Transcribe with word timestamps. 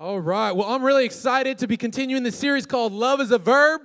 All 0.00 0.18
right. 0.18 0.52
Well, 0.52 0.66
I'm 0.66 0.82
really 0.82 1.04
excited 1.04 1.58
to 1.58 1.66
be 1.66 1.76
continuing 1.76 2.22
the 2.22 2.32
series 2.32 2.64
called 2.64 2.94
Love 2.94 3.20
is 3.20 3.32
a 3.32 3.38
Verb. 3.38 3.82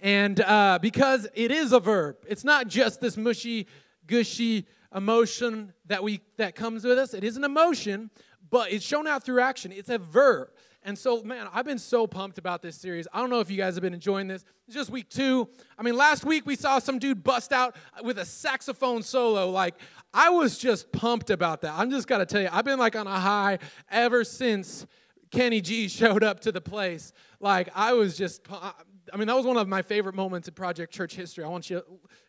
And 0.00 0.40
uh, 0.42 0.78
because 0.80 1.26
it 1.34 1.50
is 1.50 1.72
a 1.72 1.80
verb, 1.80 2.18
it's 2.28 2.44
not 2.44 2.68
just 2.68 3.00
this 3.00 3.16
mushy, 3.16 3.66
gushy 4.06 4.68
emotion 4.94 5.72
that, 5.86 6.04
we, 6.04 6.20
that 6.36 6.54
comes 6.54 6.84
with 6.84 6.96
us. 7.00 7.14
It 7.14 7.24
is 7.24 7.36
an 7.36 7.42
emotion, 7.42 8.10
but 8.48 8.70
it's 8.70 8.84
shown 8.84 9.08
out 9.08 9.24
through 9.24 9.40
action. 9.40 9.72
It's 9.72 9.88
a 9.88 9.98
verb. 9.98 10.50
And 10.84 10.96
so, 10.96 11.24
man, 11.24 11.48
I've 11.52 11.64
been 11.64 11.80
so 11.80 12.06
pumped 12.06 12.38
about 12.38 12.62
this 12.62 12.76
series. 12.76 13.08
I 13.12 13.18
don't 13.18 13.30
know 13.30 13.40
if 13.40 13.50
you 13.50 13.56
guys 13.56 13.74
have 13.74 13.82
been 13.82 13.92
enjoying 13.92 14.28
this. 14.28 14.44
It's 14.68 14.76
just 14.76 14.90
week 14.90 15.08
two. 15.08 15.48
I 15.76 15.82
mean, 15.82 15.96
last 15.96 16.24
week 16.24 16.46
we 16.46 16.54
saw 16.54 16.78
some 16.78 17.00
dude 17.00 17.24
bust 17.24 17.52
out 17.52 17.74
with 18.04 18.20
a 18.20 18.24
saxophone 18.24 19.02
solo. 19.02 19.50
Like, 19.50 19.74
I 20.14 20.30
was 20.30 20.58
just 20.58 20.92
pumped 20.92 21.30
about 21.30 21.62
that. 21.62 21.74
I'm 21.76 21.90
just 21.90 22.06
got 22.06 22.18
to 22.18 22.26
tell 22.26 22.40
you, 22.40 22.50
I've 22.52 22.64
been 22.64 22.78
like 22.78 22.94
on 22.94 23.08
a 23.08 23.18
high 23.18 23.58
ever 23.90 24.22
since 24.22 24.86
Kenny 25.30 25.60
G 25.60 25.88
showed 25.88 26.22
up 26.22 26.40
to 26.40 26.52
the 26.52 26.60
place. 26.60 27.12
Like, 27.40 27.68
I 27.74 27.92
was 27.92 28.16
just, 28.16 28.42
I 28.50 29.16
mean, 29.16 29.26
that 29.28 29.36
was 29.36 29.46
one 29.46 29.56
of 29.56 29.68
my 29.68 29.82
favorite 29.82 30.14
moments 30.14 30.48
in 30.48 30.54
Project 30.54 30.92
Church 30.92 31.14
history. 31.14 31.44
I 31.44 31.48
want 31.48 31.70
you, 31.70 31.82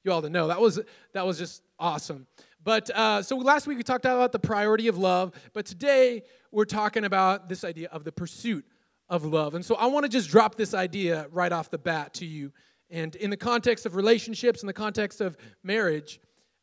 you 0.04 0.12
all 0.12 0.22
to 0.22 0.30
know 0.30 0.48
that 0.48 0.60
was 0.60 0.80
that 1.14 1.26
was 1.26 1.38
just 1.38 1.64
awesome. 1.80 2.28
But 2.64 2.90
uh, 2.90 3.22
so 3.22 3.38
last 3.38 3.68
week 3.68 3.78
we 3.78 3.84
talked 3.84 4.06
about 4.06 4.32
the 4.32 4.40
priority 4.40 4.88
of 4.88 4.98
love, 4.98 5.34
but 5.54 5.66
today 5.66 6.24
we're 6.52 6.66
talking 6.66 7.06
about 7.06 7.48
this 7.48 7.64
idea 7.64 7.88
of 7.92 8.04
the 8.04 8.12
pursuit 8.12 8.66
of 9.10 9.24
love. 9.24 9.56
And 9.56 9.64
so 9.64 9.76
I 9.76 9.86
want 9.86 10.04
to 10.04 10.10
just 10.10 10.30
drop 10.30 10.56
this 10.56 10.74
idea 10.74 11.28
right 11.32 11.52
off 11.52 11.70
the 11.70 11.78
bat 11.78 12.14
to 12.16 12.26
you. 12.26 12.52
And 12.90 13.16
in 13.16 13.30
the 13.30 13.38
context 13.38 13.86
of 13.86 13.96
relationships, 13.96 14.64
in 14.64 14.68
the 14.68 14.74
context 14.74 15.22
of 15.22 15.38
marriage, 15.64 16.20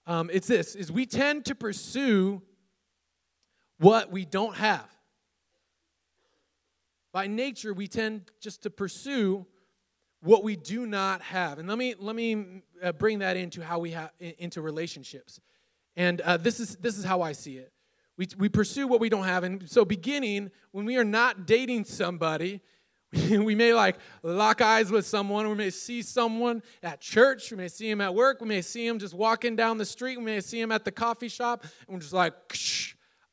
um, 0.07 0.31
it's 0.33 0.47
this: 0.47 0.75
is 0.75 0.93
we 0.93 1.07
tend 1.07 1.47
to 1.47 1.55
pursue 1.55 2.43
what 3.79 4.11
we 4.11 4.25
don't 4.25 4.57
have. 4.57 4.94
By 7.15 7.29
nature, 7.29 7.73
we 7.73 7.87
tend 7.87 8.23
just 8.41 8.65
to 8.65 8.71
pursue 8.71 9.47
what 10.21 10.43
we 10.43 10.57
do 10.57 10.85
not 10.85 11.23
have. 11.23 11.61
And 11.61 11.69
let 11.69 11.79
me 11.79 11.95
let 11.97 12.17
me 12.17 12.63
uh, 12.83 12.91
bring 12.91 13.21
that 13.21 13.37
into 13.37 13.63
how 13.63 13.79
we 13.79 13.93
have 13.93 14.11
into 14.19 14.61
relationships. 14.61 15.39
And 15.95 16.21
uh, 16.23 16.39
this 16.39 16.59
is 16.59 16.75
this 16.75 16.99
is 16.99 17.05
how 17.05 17.23
I 17.23 17.31
see 17.31 17.57
it. 17.57 17.73
We, 18.17 18.27
we 18.37 18.49
pursue 18.49 18.89
what 18.89 18.99
we 18.99 19.09
don't 19.09 19.27
have. 19.27 19.45
And 19.45 19.71
so, 19.71 19.85
beginning, 19.85 20.51
when 20.73 20.87
we 20.87 20.97
are 20.97 21.05
not 21.05 21.47
dating 21.47 21.85
somebody, 21.85 22.61
we 23.13 23.55
may 23.55 23.73
like 23.73 23.97
lock 24.25 24.61
eyes 24.61 24.91
with 24.91 25.07
someone. 25.07 25.49
We 25.49 25.55
may 25.55 25.71
see 25.71 26.03
someone 26.03 26.65
at 26.83 27.01
church. 27.01 27.53
We 27.53 27.57
may 27.57 27.69
see 27.69 27.89
him 27.89 28.01
at 28.01 28.13
work. 28.13 28.41
We 28.41 28.49
may 28.49 28.63
see 28.63 28.85
him 28.85 28.99
just 28.99 29.15
walking 29.15 29.55
down 29.55 29.79
the 29.79 29.85
street. 29.85 30.19
We 30.19 30.25
may 30.25 30.41
see 30.41 30.61
him 30.61 30.73
at 30.73 30.85
the 30.85 30.91
coffee 30.91 31.29
shop. 31.29 31.63
And 31.87 31.95
we're 31.95 32.01
just 32.01 32.13
like, 32.13 32.35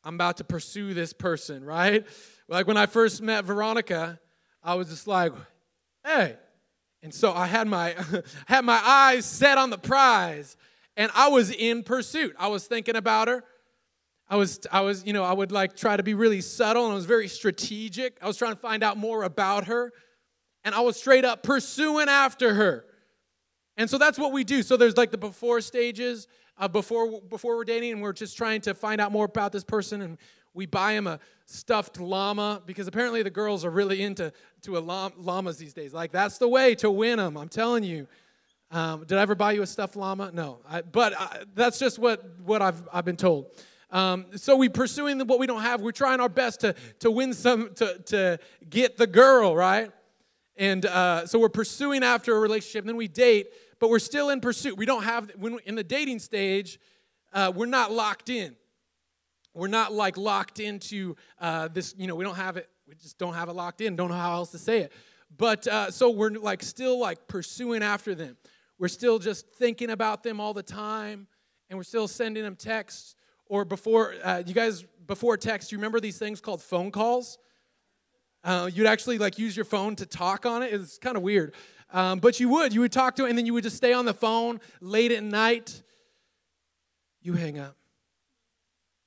I'm 0.04 0.16
about 0.16 0.38
to 0.38 0.44
pursue 0.44 0.94
this 0.94 1.14
person, 1.14 1.64
right? 1.64 2.06
Like 2.52 2.68
when 2.68 2.76
I 2.76 2.86
first 2.86 3.22
met 3.22 3.46
Veronica, 3.46 4.20
I 4.62 4.76
was 4.76 4.90
just 4.90 5.08
like, 5.08 5.32
hey. 6.06 6.36
And 7.02 7.14
so 7.14 7.32
I 7.32 7.48
had 7.48 7.66
my, 7.66 7.96
had 8.46 8.66
my 8.66 8.80
eyes 8.84 9.26
set 9.26 9.58
on 9.58 9.70
the 9.70 9.78
prize 9.78 10.58
and 10.98 11.10
I 11.16 11.30
was 11.30 11.50
in 11.50 11.82
pursuit. 11.82 12.36
I 12.38 12.50
was 12.50 12.68
thinking 12.68 12.98
about 12.98 13.30
her. 13.30 13.46
I 14.28 14.36
was, 14.36 14.60
I 14.70 14.82
was, 14.82 15.06
you 15.06 15.14
know, 15.14 15.24
I 15.24 15.32
would 15.32 15.54
like 15.54 15.78
try 15.78 15.96
to 15.96 16.04
be 16.04 16.14
really 16.14 16.42
subtle 16.42 16.84
and 16.84 16.92
I 16.92 16.96
was 16.96 17.06
very 17.06 17.30
strategic. 17.30 18.18
I 18.22 18.28
was 18.28 18.36
trying 18.36 18.54
to 18.54 18.60
find 18.60 18.84
out 18.84 18.98
more 18.98 19.24
about 19.24 19.66
her. 19.66 19.94
And 20.66 20.76
I 20.76 20.82
was 20.82 20.98
straight 20.98 21.24
up 21.24 21.44
pursuing 21.44 22.10
after 22.10 22.54
her. 22.54 22.86
And 23.78 23.90
so 23.90 23.98
that's 23.98 24.20
what 24.20 24.34
we 24.34 24.44
do. 24.44 24.62
So 24.62 24.76
there's 24.76 24.98
like 24.98 25.12
the 25.12 25.18
before 25.18 25.62
stages, 25.62 26.28
uh, 26.58 26.68
before 26.68 27.22
before 27.22 27.56
we're 27.56 27.64
dating, 27.64 27.94
and 27.94 28.02
we're 28.02 28.14
just 28.14 28.38
trying 28.38 28.62
to 28.62 28.74
find 28.74 29.02
out 29.02 29.12
more 29.12 29.26
about 29.26 29.52
this 29.52 29.64
person, 29.64 30.02
and 30.02 30.18
we 30.54 30.66
buy 30.66 30.94
him 30.94 31.08
a 31.08 31.20
stuffed 31.46 32.00
llama 32.00 32.62
because 32.66 32.88
apparently 32.88 33.24
the 33.24 33.30
girls 33.30 33.66
are 33.66 33.70
really 33.70 34.02
into 34.02 34.32
to 34.62 34.78
llamas 34.78 35.58
these 35.58 35.74
days. 35.74 35.94
Like 35.94 36.12
that's 36.12 36.38
the 36.38 36.48
way 36.48 36.76
to 36.76 36.90
win 36.90 37.18
them. 37.18 37.38
I'm 37.38 37.50
telling 37.50 37.84
you. 37.84 38.08
Um, 38.74 39.04
did 39.04 39.18
I 39.18 39.22
ever 39.22 39.36
buy 39.36 39.52
you 39.52 39.64
a 39.64 39.68
stuffed 39.68 39.98
llama? 39.98 40.32
No, 40.34 40.60
I, 40.70 40.82
but 40.82 41.14
I, 41.20 41.44
that's 41.54 41.78
just 41.78 42.00
what 42.00 42.40
what 42.46 42.62
I've 42.62 42.88
I've 42.94 43.04
been 43.04 43.18
told. 43.18 43.48
Um, 43.92 44.28
so 44.36 44.56
we 44.56 44.70
pursuing 44.70 45.20
what 45.28 45.40
we 45.40 45.48
don't 45.48 45.62
have. 45.62 45.82
We're 45.82 45.92
trying 45.92 46.22
our 46.22 46.30
best 46.30 46.62
to, 46.62 46.76
to 47.00 47.12
win 47.12 47.34
some, 47.34 47.74
to, 47.76 48.00
to 48.06 48.40
get 48.70 48.98
the 48.98 49.08
girl, 49.08 49.56
right? 49.56 49.92
And 50.56 50.86
uh, 50.86 51.26
so 51.28 51.40
we're 51.40 51.50
pursuing 51.50 52.04
after 52.04 52.36
a 52.36 52.40
relationship. 52.40 52.86
Then 52.86 52.96
we 52.96 53.10
date, 53.10 53.48
but 53.80 53.90
we're 53.90 54.00
still 54.00 54.30
in 54.30 54.40
pursuit. 54.40 54.78
We 54.78 54.86
don't 54.86 55.04
have, 55.04 55.32
when 55.38 55.60
in 55.66 55.76
the 55.76 55.84
dating 55.84 56.20
stage, 56.20 56.80
uh, 57.34 57.52
we're 57.54 57.66
not 57.66 57.92
locked 57.92 58.30
in. 58.30 58.56
We're 59.54 59.68
not 59.68 59.94
like 59.94 60.18
locked 60.18 60.60
into 60.60 61.16
uh, 61.40 61.68
this, 61.68 61.94
you 61.98 62.08
know, 62.08 62.16
we 62.16 62.24
don't 62.24 62.36
have 62.36 62.58
it, 62.58 62.70
we 62.88 62.96
just 62.96 63.18
don't 63.18 63.34
have 63.34 63.50
it 63.50 63.54
locked 63.54 63.82
in, 63.82 63.96
don't 63.96 64.10
know 64.10 64.16
how 64.16 64.34
else 64.34 64.52
to 64.52 64.58
say 64.58 64.80
it. 64.80 64.94
But 65.38 65.68
uh, 65.68 65.92
so 65.92 66.10
we're 66.10 66.32
like 66.32 66.64
still 66.64 67.00
like 67.00 67.28
pursuing 67.28 67.84
after 67.84 68.16
them. 68.16 68.38
We're 68.80 68.88
still 68.88 69.20
just 69.20 69.48
thinking 69.54 69.90
about 69.90 70.24
them 70.24 70.40
all 70.40 70.54
the 70.54 70.64
time, 70.64 71.28
and 71.70 71.78
we're 71.78 71.84
still 71.84 72.08
sending 72.08 72.44
them 72.44 72.56
texts 72.56 73.16
or 73.46 73.66
before 73.66 74.16
uh, 74.24 74.42
you 74.46 74.54
guys 74.54 74.86
before 75.08 75.36
text 75.36 75.72
you 75.72 75.78
remember 75.78 76.00
these 76.00 76.18
things 76.18 76.40
called 76.40 76.62
phone 76.62 76.90
calls? 76.90 77.38
Uh, 78.44 78.70
you'd 78.74 78.88
actually 78.88 79.18
like 79.18 79.38
use 79.38 79.56
your 79.56 79.66
phone 79.66 79.96
to 79.98 80.06
talk 80.06 80.46
on 80.46 80.64
it? 80.64 80.74
It's 80.74 80.98
kind 80.98 81.16
of 81.18 81.22
weird. 81.22 81.54
Um, 81.94 82.20
but 82.20 82.40
you 82.40 82.48
would 82.50 82.74
you 82.74 82.82
would 82.82 82.94
talk 82.94 83.18
to 83.18 83.26
it 83.26 83.30
and 83.30 83.38
then 83.38 83.46
you 83.46 83.54
would 83.54 83.64
just 83.64 83.78
stay 83.78 83.94
on 83.94 84.06
the 84.06 84.14
phone 84.14 84.60
late 84.80 85.12
at 85.12 85.24
night. 85.24 85.84
You 87.22 87.34
hang 87.34 87.60
up 87.60 87.76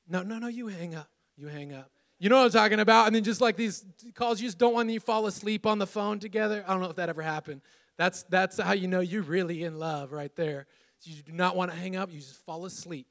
no 0.09 0.23
no 0.23 0.39
no 0.39 0.49
you 0.49 0.67
hang 0.69 0.95
up 0.95 1.09
you 1.37 1.47
hang 1.49 1.73
up 1.73 1.91
you 2.19 2.29
know 2.29 2.39
what 2.39 2.45
i'm 2.45 2.51
talking 2.51 2.81
about 2.81 3.07
and 3.07 3.15
then 3.15 3.25
just 3.25 3.41
like 3.41 3.57
these 3.57 3.85
calls 4.15 4.41
you 4.41 4.49
just 4.49 4.59
don't 4.59 4.75
want 4.75 4.89
you 4.91 5.01
fall 5.01 5.27
asleep 5.27 5.67
on 5.67 5.79
the 5.79 5.87
phone 5.87 6.19
together 6.19 6.65
i 6.67 6.73
don't 6.73 6.83
know 6.83 6.91
if 6.91 6.97
that 6.97 7.09
ever 7.09 7.23
happened 7.23 7.61
that's 7.97 8.23
that's 8.25 8.59
how 8.59 8.73
you 8.73 8.89
know 8.89 9.01
you're 9.01 9.23
really 9.23 9.65
in 9.65 9.79
love 9.79 10.13
right 10.13 10.35
there 10.37 10.67
you 11.03 11.23
do 11.23 11.33
not 11.33 11.55
want 11.55 11.71
to 11.71 11.77
hang 11.77 11.97
up 11.97 12.11
you 12.13 12.19
just 12.19 12.45
fall 12.45 12.65
asleep 12.65 13.07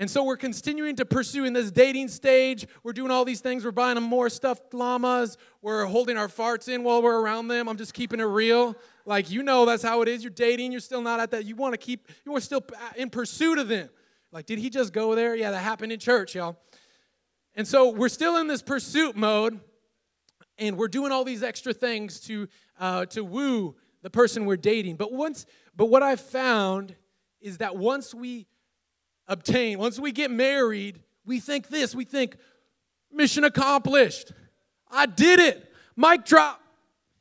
and 0.00 0.08
so 0.08 0.22
we're 0.22 0.36
continuing 0.36 0.94
to 0.96 1.04
pursue 1.04 1.44
in 1.44 1.52
this 1.52 1.72
dating 1.72 2.06
stage. 2.06 2.66
We're 2.84 2.92
doing 2.92 3.10
all 3.10 3.24
these 3.24 3.40
things. 3.40 3.64
We're 3.64 3.72
buying 3.72 3.96
them 3.96 4.04
more 4.04 4.28
stuffed 4.28 4.72
llamas. 4.72 5.36
We're 5.60 5.86
holding 5.86 6.16
our 6.16 6.28
farts 6.28 6.68
in 6.68 6.84
while 6.84 7.02
we're 7.02 7.20
around 7.20 7.48
them. 7.48 7.68
I'm 7.68 7.76
just 7.76 7.94
keeping 7.94 8.20
it 8.20 8.24
real. 8.24 8.76
Like, 9.06 9.28
you 9.28 9.42
know, 9.42 9.66
that's 9.66 9.82
how 9.82 10.02
it 10.02 10.08
is. 10.08 10.22
You're 10.22 10.30
dating. 10.30 10.70
You're 10.70 10.80
still 10.80 11.02
not 11.02 11.18
at 11.18 11.32
that. 11.32 11.46
You 11.46 11.56
want 11.56 11.74
to 11.74 11.78
keep, 11.78 12.06
you 12.24 12.36
are 12.36 12.40
still 12.40 12.64
in 12.96 13.10
pursuit 13.10 13.58
of 13.58 13.66
them. 13.66 13.88
Like, 14.32 14.46
did 14.46 14.58
he 14.58 14.70
just 14.70 14.92
go 14.92 15.14
there? 15.14 15.34
Yeah, 15.34 15.50
that 15.50 15.60
happened 15.60 15.92
in 15.92 15.98
church, 15.98 16.34
y'all. 16.34 16.58
And 17.54 17.66
so 17.66 17.90
we're 17.90 18.08
still 18.08 18.36
in 18.36 18.46
this 18.46 18.62
pursuit 18.62 19.16
mode, 19.16 19.58
and 20.58 20.76
we're 20.76 20.88
doing 20.88 21.12
all 21.12 21.24
these 21.24 21.42
extra 21.42 21.72
things 21.72 22.20
to, 22.20 22.48
uh, 22.78 23.06
to 23.06 23.24
woo 23.24 23.74
the 24.02 24.10
person 24.10 24.44
we're 24.44 24.56
dating. 24.56 24.96
But 24.96 25.12
once, 25.12 25.46
but 25.74 25.86
what 25.86 26.02
I've 26.02 26.20
found 26.20 26.94
is 27.40 27.58
that 27.58 27.76
once 27.76 28.14
we 28.14 28.46
obtain. 29.28 29.78
Once 29.78 30.00
we 30.00 30.10
get 30.10 30.30
married, 30.30 31.00
we 31.24 31.38
think 31.38 31.68
this 31.68 31.94
we 31.94 32.04
think, 32.04 32.36
mission 33.12 33.44
accomplished. 33.44 34.32
I 34.90 35.06
did 35.06 35.38
it. 35.38 35.70
Mic 35.96 36.24
drop. 36.24 36.60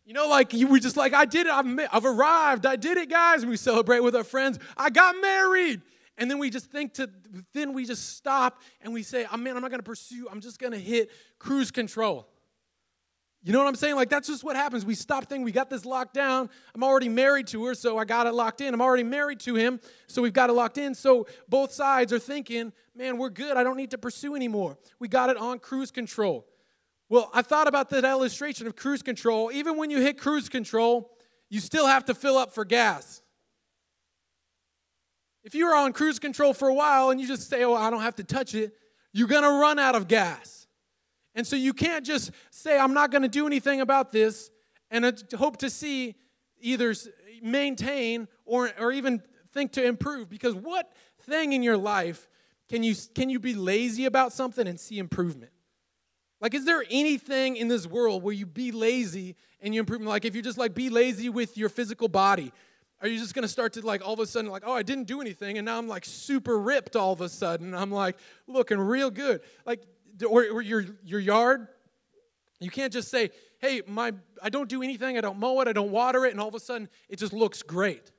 You 0.05 0.13
know, 0.13 0.27
like 0.29 0.53
you 0.53 0.67
were 0.67 0.79
just 0.79 0.95
like, 0.95 1.13
I 1.13 1.25
did 1.25 1.47
it. 1.47 1.53
I've, 1.53 1.79
I've 1.91 2.05
arrived. 2.05 2.65
I 2.65 2.77
did 2.77 2.97
it, 2.97 3.09
guys. 3.09 3.45
We 3.45 3.57
celebrate 3.57 3.99
with 3.99 4.15
our 4.15 4.23
friends. 4.23 4.57
I 4.77 4.89
got 4.89 5.15
married. 5.21 5.81
And 6.17 6.29
then 6.29 6.39
we 6.39 6.49
just 6.49 6.71
think 6.71 6.95
to, 6.95 7.09
then 7.53 7.73
we 7.73 7.85
just 7.85 8.17
stop 8.17 8.61
and 8.81 8.93
we 8.93 9.03
say, 9.03 9.25
oh, 9.31 9.37
man, 9.37 9.55
I'm 9.55 9.61
not 9.61 9.69
going 9.69 9.79
to 9.79 9.83
pursue. 9.83 10.27
I'm 10.31 10.41
just 10.41 10.59
going 10.59 10.73
to 10.73 10.79
hit 10.79 11.11
cruise 11.37 11.69
control. 11.71 12.27
You 13.43 13.53
know 13.53 13.59
what 13.59 13.67
I'm 13.67 13.75
saying? 13.75 13.95
Like, 13.95 14.09
that's 14.09 14.27
just 14.27 14.43
what 14.43 14.55
happens. 14.55 14.83
We 14.83 14.95
stop 14.95 15.29
thinking, 15.29 15.45
we 15.45 15.51
got 15.51 15.69
this 15.69 15.85
locked 15.85 16.13
down. 16.13 16.49
I'm 16.73 16.83
already 16.83 17.07
married 17.07 17.47
to 17.47 17.65
her, 17.65 17.75
so 17.75 17.97
I 17.97 18.03
got 18.03 18.25
it 18.25 18.33
locked 18.33 18.61
in. 18.61 18.73
I'm 18.73 18.81
already 18.81 19.03
married 19.03 19.39
to 19.41 19.55
him, 19.55 19.79
so 20.07 20.21
we've 20.21 20.33
got 20.33 20.49
it 20.49 20.53
locked 20.53 20.77
in. 20.77 20.95
So 20.95 21.27
both 21.47 21.71
sides 21.71 22.11
are 22.11 22.19
thinking, 22.19 22.73
man, 22.95 23.17
we're 23.17 23.29
good. 23.29 23.55
I 23.55 23.63
don't 23.63 23.77
need 23.77 23.91
to 23.91 23.97
pursue 23.97 24.35
anymore. 24.35 24.77
We 24.99 25.07
got 25.07 25.29
it 25.29 25.37
on 25.37 25.59
cruise 25.59 25.91
control. 25.91 26.47
Well, 27.09 27.29
I 27.33 27.41
thought 27.41 27.67
about 27.67 27.89
that 27.91 28.03
illustration 28.03 28.67
of 28.67 28.75
cruise 28.75 29.01
control. 29.01 29.51
Even 29.53 29.77
when 29.77 29.91
you 29.91 30.01
hit 30.01 30.17
cruise 30.17 30.49
control, 30.49 31.11
you 31.49 31.61
still 31.61 31.87
have 31.87 32.05
to 32.05 32.13
fill 32.13 32.37
up 32.37 32.53
for 32.53 32.65
gas. 32.65 33.21
If 35.47 35.55
you're 35.55 35.73
on 35.73 35.93
cruise 35.93 36.19
control 36.19 36.53
for 36.53 36.67
a 36.67 36.73
while 36.73 37.09
and 37.09 37.21
you 37.21 37.25
just 37.25 37.49
say, 37.49 37.63
oh, 37.63 37.73
I 37.73 37.89
don't 37.89 38.01
have 38.01 38.17
to 38.17 38.23
touch 38.25 38.53
it, 38.53 38.73
you're 39.13 39.29
going 39.29 39.43
to 39.43 39.61
run 39.61 39.79
out 39.79 39.95
of 39.95 40.09
gas. 40.09 40.67
And 41.35 41.47
so 41.47 41.55
you 41.55 41.71
can't 41.71 42.05
just 42.05 42.31
say, 42.51 42.77
I'm 42.77 42.93
not 42.93 43.11
going 43.11 43.21
to 43.21 43.29
do 43.29 43.47
anything 43.47 43.79
about 43.79 44.11
this 44.11 44.51
and 44.91 45.23
hope 45.37 45.55
to 45.59 45.69
see 45.69 46.15
either 46.59 46.93
maintain 47.41 48.27
or, 48.43 48.71
or 48.77 48.91
even 48.91 49.23
think 49.53 49.71
to 49.71 49.85
improve. 49.85 50.27
Because 50.27 50.53
what 50.53 50.91
thing 51.21 51.53
in 51.53 51.63
your 51.63 51.77
life 51.77 52.27
can 52.67 52.83
you, 52.83 52.93
can 53.15 53.29
you 53.29 53.39
be 53.39 53.53
lazy 53.53 54.03
about 54.03 54.33
something 54.33 54.67
and 54.67 54.77
see 54.77 54.99
improvement? 54.99 55.53
Like, 56.41 56.55
is 56.55 56.65
there 56.65 56.83
anything 56.89 57.55
in 57.55 57.69
this 57.69 57.87
world 57.87 58.21
where 58.21 58.33
you 58.33 58.45
be 58.45 58.73
lazy 58.73 59.37
and 59.61 59.73
you 59.73 59.79
improve? 59.79 60.01
Like, 60.01 60.25
if 60.25 60.35
you 60.35 60.41
just 60.41 60.57
like 60.57 60.73
be 60.73 60.89
lazy 60.89 61.29
with 61.29 61.57
your 61.57 61.69
physical 61.69 62.09
body, 62.09 62.51
are 63.01 63.07
you 63.07 63.19
just 63.19 63.33
gonna 63.33 63.47
start 63.47 63.73
to 63.73 63.85
like 63.85 64.05
all 64.05 64.13
of 64.13 64.19
a 64.19 64.25
sudden 64.25 64.49
like, 64.49 64.63
oh, 64.65 64.73
I 64.73 64.83
didn't 64.83 65.05
do 65.05 65.21
anything, 65.21 65.57
and 65.57 65.65
now 65.65 65.77
I'm 65.77 65.87
like 65.87 66.05
super 66.05 66.57
ripped 66.59 66.95
all 66.95 67.13
of 67.13 67.21
a 67.21 67.29
sudden? 67.29 67.73
I'm 67.73 67.91
like 67.91 68.17
looking 68.47 68.79
real 68.79 69.11
good. 69.11 69.41
Like, 69.65 69.83
or, 70.27 70.45
or 70.49 70.61
your, 70.61 70.85
your 71.03 71.19
yard, 71.19 71.67
You 72.59 72.71
can't 72.71 72.91
just 72.91 73.09
say, 73.09 73.29
hey, 73.59 73.81
my, 73.87 74.13
I 74.41 74.49
don't 74.49 74.69
do 74.69 74.81
anything, 74.81 75.17
I 75.17 75.21
don't 75.21 75.37
mow 75.37 75.61
it, 75.61 75.67
I 75.67 75.73
don't 75.73 75.91
water 75.91 76.25
it, 76.25 76.31
and 76.31 76.39
all 76.39 76.47
of 76.47 76.55
a 76.55 76.59
sudden 76.59 76.89
it 77.09 77.19
just 77.19 77.33
looks 77.33 77.61
great. 77.61 78.11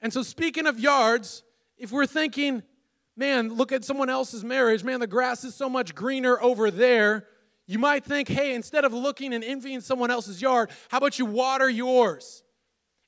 And 0.00 0.12
so, 0.12 0.22
speaking 0.22 0.66
of 0.66 0.78
yards, 0.78 1.42
if 1.76 1.90
we're 1.90 2.06
thinking, 2.06 2.62
man, 3.16 3.52
look 3.52 3.72
at 3.72 3.84
someone 3.84 4.08
else's 4.08 4.44
marriage, 4.44 4.84
man, 4.84 5.00
the 5.00 5.08
grass 5.08 5.42
is 5.42 5.54
so 5.54 5.68
much 5.68 5.94
greener 5.94 6.40
over 6.40 6.70
there, 6.70 7.26
you 7.66 7.78
might 7.78 8.04
think, 8.04 8.28
hey, 8.28 8.54
instead 8.54 8.84
of 8.84 8.92
looking 8.92 9.34
and 9.34 9.42
envying 9.42 9.80
someone 9.80 10.10
else's 10.10 10.40
yard, 10.40 10.70
how 10.88 10.98
about 10.98 11.18
you 11.18 11.26
water 11.26 11.68
yours? 11.68 12.44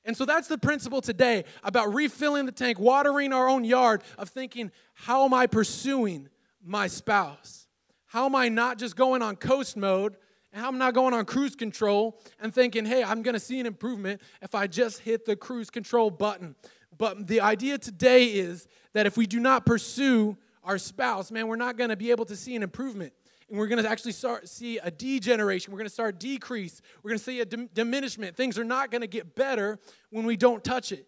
And 0.04 0.16
so 0.16 0.24
that's 0.24 0.48
the 0.48 0.58
principle 0.58 1.00
today 1.00 1.44
about 1.62 1.92
refilling 1.92 2.46
the 2.46 2.52
tank, 2.52 2.78
watering 2.78 3.32
our 3.32 3.48
own 3.48 3.64
yard, 3.64 4.02
of 4.18 4.30
thinking, 4.30 4.70
how 4.94 5.24
am 5.24 5.34
I 5.34 5.46
pursuing 5.46 6.28
my 6.64 6.86
spouse? 6.86 7.66
How 8.06 8.26
am 8.26 8.34
I 8.34 8.48
not 8.48 8.78
just 8.78 8.96
going 8.96 9.22
on 9.22 9.36
coast 9.36 9.76
mode? 9.76 10.16
And 10.52 10.60
how 10.60 10.68
am 10.68 10.76
I 10.76 10.78
not 10.78 10.94
going 10.94 11.14
on 11.14 11.24
cruise 11.26 11.54
control 11.54 12.20
and 12.40 12.52
thinking, 12.52 12.84
hey, 12.84 13.04
I'm 13.04 13.22
going 13.22 13.34
to 13.34 13.40
see 13.40 13.60
an 13.60 13.66
improvement 13.66 14.20
if 14.42 14.54
I 14.54 14.66
just 14.66 15.00
hit 15.00 15.26
the 15.26 15.36
cruise 15.36 15.70
control 15.70 16.10
button? 16.10 16.56
But 16.96 17.26
the 17.28 17.40
idea 17.40 17.78
today 17.78 18.26
is 18.26 18.66
that 18.94 19.06
if 19.06 19.16
we 19.16 19.26
do 19.26 19.38
not 19.38 19.64
pursue 19.64 20.36
our 20.64 20.76
spouse, 20.76 21.30
man, 21.30 21.46
we're 21.46 21.56
not 21.56 21.76
going 21.76 21.90
to 21.90 21.96
be 21.96 22.10
able 22.10 22.24
to 22.26 22.36
see 22.36 22.56
an 22.56 22.62
improvement 22.62 23.12
and 23.50 23.58
we're 23.58 23.66
going 23.66 23.82
to 23.82 23.90
actually 23.90 24.12
start 24.12 24.48
see 24.48 24.78
a 24.78 24.90
degeneration. 24.90 25.72
We're 25.72 25.78
going 25.78 25.88
to 25.88 25.92
start 25.92 26.18
decrease. 26.18 26.80
We're 27.02 27.10
going 27.10 27.18
to 27.18 27.24
see 27.24 27.40
a 27.40 27.44
diminishment. 27.44 28.36
Things 28.36 28.58
are 28.58 28.64
not 28.64 28.90
going 28.90 29.02
to 29.02 29.08
get 29.08 29.34
better 29.34 29.78
when 30.10 30.24
we 30.24 30.36
don't 30.36 30.62
touch 30.62 30.92
it. 30.92 31.06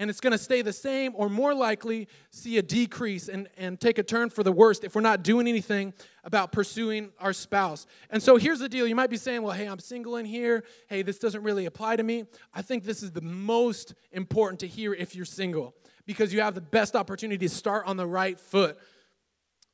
And 0.00 0.08
it's 0.08 0.20
going 0.20 0.30
to 0.30 0.38
stay 0.38 0.62
the 0.62 0.72
same 0.72 1.12
or 1.16 1.28
more 1.28 1.52
likely 1.52 2.06
see 2.30 2.56
a 2.56 2.62
decrease 2.62 3.28
and, 3.28 3.48
and 3.58 3.80
take 3.80 3.98
a 3.98 4.04
turn 4.04 4.30
for 4.30 4.44
the 4.44 4.52
worst 4.52 4.84
if 4.84 4.94
we're 4.94 5.00
not 5.00 5.24
doing 5.24 5.48
anything 5.48 5.92
about 6.22 6.52
pursuing 6.52 7.10
our 7.18 7.32
spouse. 7.32 7.84
And 8.08 8.22
so 8.22 8.36
here's 8.36 8.60
the 8.60 8.68
deal. 8.68 8.86
You 8.86 8.94
might 8.94 9.10
be 9.10 9.16
saying, 9.16 9.42
well, 9.42 9.52
hey, 9.54 9.66
I'm 9.66 9.80
single 9.80 10.16
in 10.16 10.24
here. 10.24 10.62
Hey, 10.88 11.02
this 11.02 11.18
doesn't 11.18 11.42
really 11.42 11.66
apply 11.66 11.96
to 11.96 12.04
me. 12.04 12.26
I 12.54 12.62
think 12.62 12.84
this 12.84 13.02
is 13.02 13.10
the 13.10 13.20
most 13.20 13.94
important 14.12 14.60
to 14.60 14.68
hear 14.68 14.94
if 14.94 15.16
you're 15.16 15.24
single 15.24 15.74
because 16.06 16.32
you 16.32 16.40
have 16.42 16.54
the 16.54 16.60
best 16.60 16.94
opportunity 16.94 17.48
to 17.48 17.52
start 17.52 17.84
on 17.86 17.96
the 17.96 18.06
right 18.06 18.38
foot. 18.38 18.78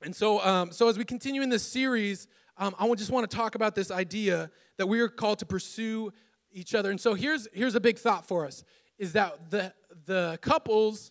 And 0.04 0.14
so, 0.14 0.44
um, 0.44 0.70
so 0.70 0.88
as 0.88 0.98
we 0.98 1.04
continue 1.04 1.40
in 1.40 1.48
this 1.48 1.62
series, 1.62 2.28
um, 2.58 2.74
I 2.78 2.92
just 2.94 3.10
want 3.10 3.28
to 3.28 3.34
talk 3.34 3.54
about 3.54 3.74
this 3.74 3.90
idea 3.90 4.50
that 4.76 4.86
we 4.86 5.00
are 5.00 5.08
called 5.08 5.38
to 5.38 5.46
pursue 5.46 6.12
each 6.52 6.74
other. 6.74 6.90
And 6.90 7.00
so 7.00 7.14
here's 7.14 7.48
here's 7.52 7.74
a 7.74 7.80
big 7.80 7.98
thought 7.98 8.28
for 8.28 8.46
us: 8.46 8.64
is 8.98 9.14
that 9.14 9.50
the 9.50 9.72
the 10.04 10.38
couples 10.42 11.10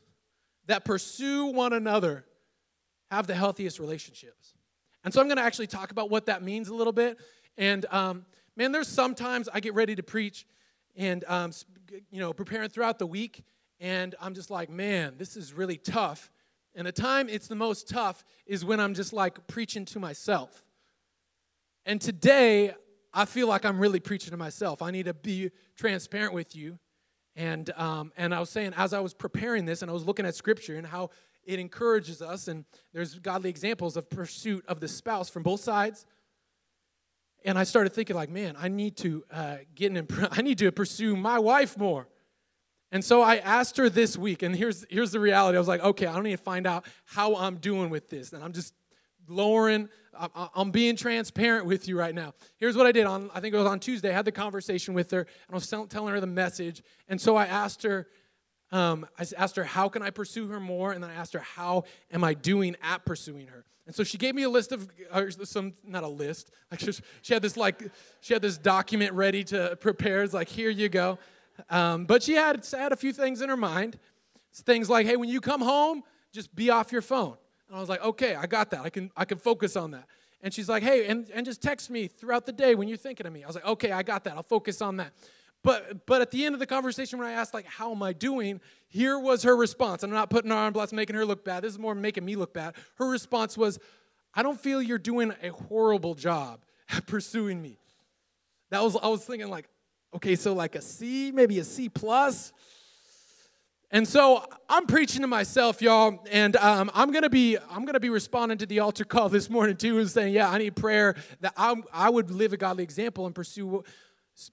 that 0.67 0.85
pursue 0.85 1.47
one 1.47 1.73
another 1.73 2.25
have 3.09 3.25
the 3.25 3.35
healthiest 3.35 3.79
relationships. 3.79 4.53
And 5.03 5.13
so 5.13 5.19
I'm 5.19 5.27
going 5.27 5.37
to 5.37 5.43
actually 5.43 5.67
talk 5.67 5.91
about 5.91 6.09
what 6.09 6.27
that 6.27 6.41
means 6.43 6.69
a 6.69 6.75
little 6.75 6.93
bit. 6.93 7.19
And 7.57 7.85
um, 7.91 8.25
man, 8.55 8.71
there's 8.71 8.87
sometimes 8.87 9.49
I 9.51 9.59
get 9.59 9.73
ready 9.73 9.95
to 9.95 10.03
preach, 10.03 10.45
and 10.95 11.25
um, 11.27 11.51
you 12.11 12.19
know, 12.19 12.31
preparing 12.31 12.69
throughout 12.69 12.99
the 12.99 13.07
week, 13.07 13.43
and 13.79 14.13
I'm 14.21 14.35
just 14.35 14.51
like, 14.51 14.69
man, 14.69 15.15
this 15.17 15.35
is 15.35 15.51
really 15.51 15.77
tough 15.77 16.31
and 16.75 16.87
the 16.87 16.91
time 16.91 17.29
it's 17.29 17.47
the 17.47 17.55
most 17.55 17.87
tough 17.87 18.23
is 18.45 18.65
when 18.65 18.79
I'm 18.79 18.93
just 18.93 19.13
like 19.13 19.47
preaching 19.47 19.85
to 19.85 19.99
myself. 19.99 20.63
And 21.85 21.99
today, 21.99 22.73
I 23.13 23.25
feel 23.25 23.47
like 23.47 23.63
I'm 23.63 23.79
really 23.79 23.99
preaching 23.99 24.31
to 24.31 24.37
myself. 24.37 24.81
I 24.81 24.89
need 24.89 25.05
to 25.05 25.13
be 25.13 25.51
transparent 25.75 26.33
with 26.33 26.55
you. 26.55 26.79
And, 27.35 27.69
um, 27.77 28.11
and 28.17 28.33
I 28.33 28.39
was 28.39 28.49
saying, 28.49 28.73
as 28.75 28.93
I 28.93 28.99
was 28.99 29.13
preparing 29.13 29.65
this 29.65 29.81
and 29.81 29.91
I 29.91 29.93
was 29.93 30.05
looking 30.05 30.25
at 30.25 30.35
scripture 30.35 30.75
and 30.75 30.85
how 30.85 31.11
it 31.45 31.59
encourages 31.59 32.21
us, 32.21 32.47
and 32.47 32.65
there's 32.93 33.19
godly 33.19 33.49
examples 33.49 33.97
of 33.97 34.09
pursuit 34.09 34.63
of 34.67 34.79
the 34.79 34.87
spouse 34.87 35.29
from 35.29 35.43
both 35.43 35.59
sides. 35.59 36.05
And 37.45 37.59
I 37.59 37.65
started 37.65 37.91
thinking, 37.91 38.15
like, 38.15 38.29
man, 38.29 38.55
I 38.57 38.69
need 38.69 38.95
to 38.97 39.23
uh, 39.29 39.57
get 39.75 39.95
in, 39.95 40.07
I 40.31 40.41
need 40.41 40.57
to 40.59 40.71
pursue 40.71 41.15
my 41.15 41.37
wife 41.37 41.77
more. 41.77 42.07
And 42.93 43.03
so 43.03 43.23
I 43.23 43.37
asked 43.37 43.77
her 43.77 43.89
this 43.89 44.15
week, 44.15 44.43
and 44.43 44.55
here's, 44.55 44.85
here's 44.87 45.11
the 45.11 45.19
reality. 45.19 45.57
I 45.57 45.59
was 45.59 45.67
like, 45.67 45.81
okay, 45.81 46.05
I 46.05 46.13
don't 46.13 46.25
need 46.25 46.37
to 46.37 46.43
find 46.43 46.67
out 46.67 46.85
how 47.05 47.35
I'm 47.35 47.57
doing 47.57 47.89
with 47.89 48.07
this. 48.07 48.33
And 48.33 48.43
I'm 48.43 48.53
just 48.53 48.75
lowering, 49.27 49.89
I'm 50.55 50.69
being 50.69 50.95
transparent 50.95 51.65
with 51.65 51.87
you 51.87 51.97
right 51.97 52.13
now. 52.13 52.35
Here's 52.57 52.77
what 52.77 52.85
I 52.85 52.91
did 52.91 53.07
on, 53.07 53.31
I 53.33 53.39
think 53.39 53.55
it 53.55 53.57
was 53.57 53.65
on 53.65 53.79
Tuesday. 53.79 54.11
I 54.11 54.13
had 54.13 54.25
the 54.25 54.31
conversation 54.31 54.93
with 54.93 55.09
her, 55.09 55.21
and 55.21 55.27
I 55.49 55.55
was 55.55 55.67
telling 55.67 56.13
her 56.13 56.19
the 56.19 56.27
message. 56.27 56.83
And 57.07 57.19
so 57.19 57.35
I 57.35 57.47
asked 57.47 57.81
her, 57.81 58.07
um, 58.71 59.07
I 59.17 59.25
asked 59.37 59.55
her, 59.55 59.63
how 59.63 59.89
can 59.89 60.03
I 60.03 60.11
pursue 60.11 60.47
her 60.49 60.59
more? 60.59 60.91
And 60.91 61.03
then 61.03 61.09
I 61.09 61.15
asked 61.15 61.33
her, 61.33 61.39
how 61.39 61.85
am 62.11 62.23
I 62.23 62.35
doing 62.35 62.75
at 62.83 63.05
pursuing 63.05 63.47
her? 63.47 63.65
And 63.87 63.95
so 63.95 64.03
she 64.03 64.19
gave 64.19 64.35
me 64.35 64.43
a 64.43 64.49
list 64.49 64.71
of 64.71 64.87
some, 65.45 65.73
not 65.83 66.03
a 66.03 66.07
list, 66.07 66.51
like 66.71 66.79
she, 66.79 66.91
she 67.23 67.33
had 67.33 67.41
this 67.41 67.57
like, 67.57 67.89
she 68.21 68.33
had 68.33 68.43
this 68.43 68.59
document 68.59 69.13
ready 69.13 69.43
to 69.45 69.77
prepare. 69.81 70.21
It's 70.21 70.33
like, 70.33 70.47
here 70.47 70.69
you 70.69 70.89
go. 70.89 71.17
Um, 71.69 72.05
but 72.05 72.23
she 72.23 72.33
had, 72.33 72.65
had 72.71 72.91
a 72.91 72.95
few 72.95 73.13
things 73.13 73.41
in 73.41 73.49
her 73.49 73.57
mind. 73.57 73.97
Things 74.53 74.89
like, 74.89 75.07
hey, 75.07 75.15
when 75.15 75.29
you 75.29 75.41
come 75.41 75.61
home, 75.61 76.03
just 76.31 76.55
be 76.55 76.69
off 76.69 76.91
your 76.91 77.01
phone. 77.01 77.37
And 77.67 77.77
I 77.77 77.79
was 77.79 77.89
like, 77.89 78.03
okay, 78.03 78.35
I 78.35 78.45
got 78.45 78.71
that. 78.71 78.81
I 78.81 78.89
can, 78.89 79.11
I 79.17 79.25
can 79.25 79.37
focus 79.37 79.75
on 79.75 79.91
that. 79.91 80.05
And 80.41 80.53
she's 80.53 80.69
like, 80.69 80.83
hey, 80.83 81.07
and, 81.07 81.29
and 81.33 81.45
just 81.45 81.61
text 81.61 81.89
me 81.89 82.07
throughout 82.07 82.45
the 82.45 82.51
day 82.51 82.75
when 82.75 82.87
you're 82.87 82.97
thinking 82.97 83.25
of 83.25 83.33
me. 83.33 83.43
I 83.43 83.47
was 83.47 83.55
like, 83.55 83.65
okay, 83.65 83.91
I 83.91 84.03
got 84.03 84.25
that. 84.25 84.35
I'll 84.35 84.43
focus 84.43 84.81
on 84.81 84.97
that. 84.97 85.13
But, 85.63 86.05
but 86.05 86.21
at 86.21 86.29
the 86.29 86.45
end 86.45 86.53
of 86.53 86.59
the 86.59 86.65
conversation, 86.65 87.17
when 87.17 87.27
I 87.27 87.31
asked, 87.31 87.53
like, 87.53 87.65
how 87.65 87.91
am 87.91 88.03
I 88.03 88.11
doing? 88.11 88.59
Here 88.89 89.17
was 89.17 89.43
her 89.43 89.55
response. 89.55 90.03
I'm 90.03 90.11
not 90.11 90.29
putting 90.29 90.51
her 90.51 90.57
on 90.57 90.73
blast, 90.73 90.91
making 90.91 91.15
her 91.15 91.25
look 91.25 91.45
bad. 91.45 91.63
This 91.63 91.71
is 91.71 91.79
more 91.79 91.95
making 91.95 92.25
me 92.25 92.35
look 92.35 92.53
bad. 92.53 92.75
Her 92.95 93.09
response 93.09 93.57
was, 93.57 93.79
I 94.35 94.43
don't 94.43 94.59
feel 94.59 94.81
you're 94.81 94.97
doing 94.97 95.33
a 95.41 95.49
horrible 95.49 96.15
job 96.15 96.65
at 96.89 97.07
pursuing 97.07 97.61
me. 97.61 97.79
That 98.71 98.83
was, 98.83 98.97
I 99.01 99.07
was 99.07 99.23
thinking, 99.23 99.49
like, 99.49 99.69
Okay, 100.15 100.35
so 100.35 100.53
like 100.53 100.75
a 100.75 100.81
C, 100.81 101.31
maybe 101.31 101.57
a 101.57 101.63
C 101.63 101.89
plus. 101.89 102.53
And 103.89 104.07
so 104.07 104.45
I'm 104.69 104.85
preaching 104.85 105.21
to 105.21 105.27
myself, 105.27 105.81
y'all, 105.81 106.23
and 106.31 106.55
um, 106.57 106.91
I'm 106.93 107.11
gonna 107.11 107.29
be 107.29 107.57
I'm 107.69 107.83
gonna 107.85 107.99
be 107.99 108.09
responding 108.09 108.59
to 108.59 108.67
the 108.67 108.79
altar 108.79 109.05
call 109.05 109.29
this 109.37 109.49
morning 109.49 109.75
too, 109.75 109.97
and 109.97 110.09
saying, 110.09 110.33
yeah, 110.33 110.49
I 110.49 110.59
need 110.59 110.75
prayer 110.75 111.15
that 111.41 111.53
I 111.57 111.75
I 111.91 112.09
would 112.09 112.29
live 112.29 112.53
a 112.53 112.57
godly 112.57 112.83
example 112.83 113.25
and 113.25 113.33
pursue 113.33 113.83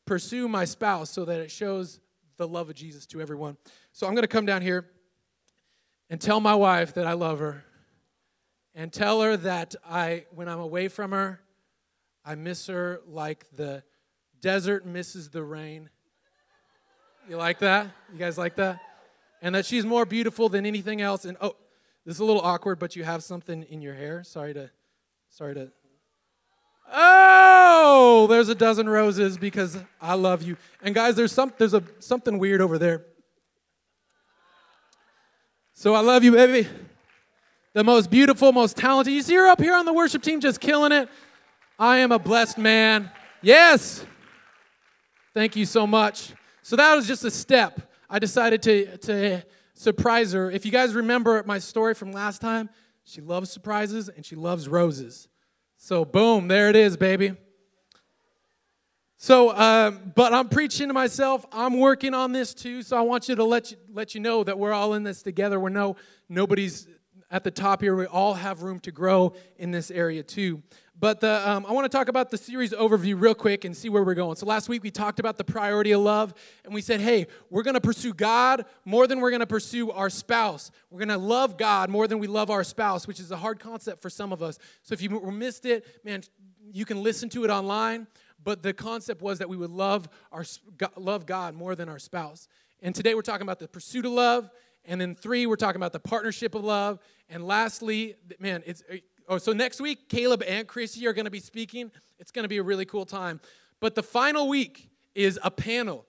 pursue 0.07 0.49
my 0.49 0.65
spouse 0.65 1.11
so 1.11 1.27
that 1.27 1.41
it 1.41 1.51
shows 1.51 2.01
the 2.39 2.49
love 2.49 2.71
of 2.71 2.75
Jesus 2.75 3.05
to 3.07 3.21
everyone. 3.21 3.59
So 3.93 4.07
I'm 4.07 4.15
gonna 4.15 4.27
come 4.27 4.47
down 4.47 4.63
here 4.63 4.87
and 6.09 6.19
tell 6.19 6.41
my 6.41 6.55
wife 6.55 6.95
that 6.95 7.07
I 7.07 7.13
love 7.13 7.39
her, 7.39 7.65
and 8.75 8.91
tell 8.91 9.21
her 9.21 9.37
that 9.39 9.75
I 9.87 10.25
when 10.31 10.49
I'm 10.49 10.61
away 10.61 10.89
from 10.89 11.13
her, 11.13 11.41
I 12.25 12.35
miss 12.35 12.67
her 12.69 13.01
like 13.07 13.45
the 13.57 13.83
desert 14.41 14.87
misses 14.87 15.29
the 15.29 15.43
rain. 15.43 15.91
You 17.29 17.37
like 17.37 17.61
that? 17.61 17.89
You 18.13 18.19
guys 18.19 18.37
like 18.39 18.57
that? 18.57 18.81
And 19.43 19.55
that 19.55 19.67
she's 19.67 19.85
more 19.85 20.05
beautiful 20.05 20.49
than 20.49 20.67
anything 20.67 21.01
else. 21.01 21.25
And 21.25 21.37
oh, 21.41 21.57
this 22.05 22.17
is 22.17 22.21
a 22.21 22.25
little 22.25 22.43
awkward, 22.43 22.79
but 22.79 22.97
you 22.97 23.05
have 23.05 23.23
something 23.23 23.63
in 23.65 23.81
your 23.81 23.95
hair. 23.95 24.25
Sorry 24.25 24.55
to, 24.55 24.71
sorry 25.29 25.55
to. 25.55 25.71
Oh, 26.93 28.27
there's 28.29 28.49
a 28.49 28.55
dozen 28.55 28.89
roses 28.89 29.39
because 29.39 29.79
I 30.01 30.15
love 30.15 30.43
you. 30.43 30.57
And 30.83 30.95
guys, 30.95 31.15
there's 31.15 31.33
some, 31.33 31.53
there's 31.57 31.75
a 31.75 31.85
something 32.01 32.39
weird 32.39 32.61
over 32.61 32.79
there. 32.79 33.05
So 35.73 35.95
I 35.95 36.01
love 36.01 36.25
you, 36.25 36.33
baby. 36.33 36.69
The 37.73 37.85
most 37.85 38.11
beautiful, 38.11 38.53
most 38.53 38.77
talented. 38.77 39.15
You 39.15 39.23
see 39.23 39.37
her 39.37 39.49
up 39.49 39.61
here 39.61 39.75
on 39.75 39.87
the 39.87 39.93
worship 39.93 40.23
team 40.23 40.41
just 40.41 40.61
killing 40.61 40.91
it. 40.91 41.09
I 41.79 41.99
am 41.99 42.11
a 42.11 42.19
blessed 42.19 42.59
man. 42.59 43.11
Yes. 43.41 44.05
Thank 45.33 45.55
you 45.55 45.65
so 45.65 45.87
much. 45.87 46.33
So 46.63 46.75
that 46.75 46.95
was 46.97 47.07
just 47.07 47.25
a 47.25 47.31
step. 47.31 47.81
I 48.09 48.19
decided 48.19 48.63
to, 48.63 48.97
to 48.99 49.43
surprise 49.75 50.33
her. 50.33 50.51
If 50.51 50.67
you 50.67 50.73
guys 50.73 50.93
remember 50.95 51.43
my 51.47 51.61
story 51.61 51.95
from 51.95 52.11
last 52.11 52.41
time, 52.41 52.69
she 53.05 53.21
loves 53.21 53.49
surprises 53.49 54.09
and 54.09 54.27
she 54.27 54.35
loves 54.35 54.69
roses. 54.69 55.29
So, 55.77 56.05
boom, 56.05 56.49
there 56.49 56.69
it 56.69 56.75
is, 56.75 56.97
baby. 56.97 57.37
So, 59.19 59.57
um, 59.57 60.13
but 60.17 60.35
I'm 60.35 60.49
preaching 60.49 60.89
to 60.89 60.95
myself. 60.95 61.47
I'm 61.53 61.79
working 61.79 62.13
on 62.13 62.33
this 62.33 62.53
too. 62.53 62.83
So 62.83 62.97
I 62.97 63.03
want 63.03 63.29
you 63.29 63.37
to 63.37 63.45
let 63.45 63.71
you 63.71 63.77
let 63.93 64.15
you 64.15 64.21
know 64.21 64.43
that 64.43 64.59
we're 64.59 64.73
all 64.73 64.95
in 64.95 65.03
this 65.05 65.23
together. 65.23 65.61
We're 65.61 65.69
no 65.69 65.97
nobody's 66.29 66.89
at 67.31 67.45
the 67.45 67.51
top 67.51 67.83
here. 67.83 67.95
We 67.95 68.07
all 68.07 68.35
have 68.35 68.63
room 68.63 68.81
to 68.81 68.91
grow 68.91 69.35
in 69.59 69.71
this 69.71 69.91
area 69.91 70.23
too. 70.23 70.63
But 71.01 71.21
the, 71.21 71.49
um, 71.51 71.65
I 71.67 71.73
want 71.73 71.91
to 71.91 71.97
talk 71.97 72.09
about 72.09 72.29
the 72.29 72.37
series 72.37 72.73
overview 72.73 73.19
real 73.19 73.35
quick 73.35 73.65
and 73.65 73.75
see 73.75 73.89
where 73.89 74.05
we're 74.05 74.13
going. 74.13 74.37
So 74.37 74.45
last 74.45 74.69
week 74.69 74.83
we 74.83 74.91
talked 74.91 75.19
about 75.19 75.39
the 75.39 75.45
priority 75.45 75.93
of 75.93 76.03
love, 76.03 76.35
and 76.63 76.75
we 76.75 76.83
said, 76.83 77.01
hey, 77.01 77.27
we're 77.49 77.63
going 77.63 77.75
to 77.75 77.81
pursue 77.81 78.13
God 78.13 78.67
more 78.85 79.07
than 79.07 79.19
we're 79.19 79.31
going 79.31 79.41
to 79.41 79.47
pursue 79.47 79.91
our 79.93 80.11
spouse. 80.11 80.71
We're 80.91 80.99
going 80.99 81.09
to 81.09 81.17
love 81.17 81.57
God 81.57 81.89
more 81.89 82.07
than 82.07 82.19
we 82.19 82.27
love 82.27 82.51
our 82.51 82.63
spouse, 82.63 83.07
which 83.07 83.19
is 83.19 83.31
a 83.31 83.37
hard 83.39 83.59
concept 83.59 84.03
for 84.03 84.11
some 84.11 84.31
of 84.31 84.43
us. 84.43 84.59
So 84.83 84.93
if 84.93 85.01
you 85.01 85.09
missed 85.09 85.65
it, 85.65 85.87
man, 86.05 86.23
you 86.71 86.85
can 86.85 87.03
listen 87.03 87.31
to 87.31 87.45
it 87.45 87.51
online. 87.51 88.07
But 88.45 88.63
the 88.63 88.75
concept 88.75 89.23
was 89.23 89.39
that 89.39 89.49
we 89.49 89.57
would 89.57 89.71
love 89.71 90.07
our 90.31 90.45
love 90.97 91.25
God 91.25 91.55
more 91.55 91.75
than 91.75 91.89
our 91.89 91.99
spouse. 91.99 92.47
And 92.83 92.95
today 92.95 93.15
we're 93.15 93.23
talking 93.23 93.43
about 93.43 93.59
the 93.59 93.69
pursuit 93.69 94.05
of 94.05 94.13
love, 94.13 94.51
and 94.85 95.01
then 95.01 95.15
three 95.15 95.47
we're 95.47 95.57
talking 95.57 95.77
about 95.77 95.93
the 95.93 96.01
partnership 96.01 96.55
of 96.55 96.65
love, 96.65 96.99
and 97.29 97.47
lastly, 97.47 98.17
man, 98.39 98.63
it's 98.67 98.83
Oh, 99.31 99.39
so 99.39 99.53
next 99.53 99.81
week, 99.81 100.09
Caleb 100.09 100.43
and 100.45 100.67
Chrissy 100.67 101.07
are 101.07 101.13
going 101.13 101.25
to 101.25 101.31
be 101.31 101.39
speaking. 101.39 101.93
It's 102.19 102.33
going 102.33 102.43
to 102.43 102.49
be 102.49 102.57
a 102.57 102.65
really 102.65 102.85
cool 102.85 103.07
time. 103.07 103.39
But 103.79 103.95
the 103.95 104.03
final 104.03 104.49
week 104.49 104.91
is 105.15 105.39
a 105.45 105.53
panel 105.53 106.05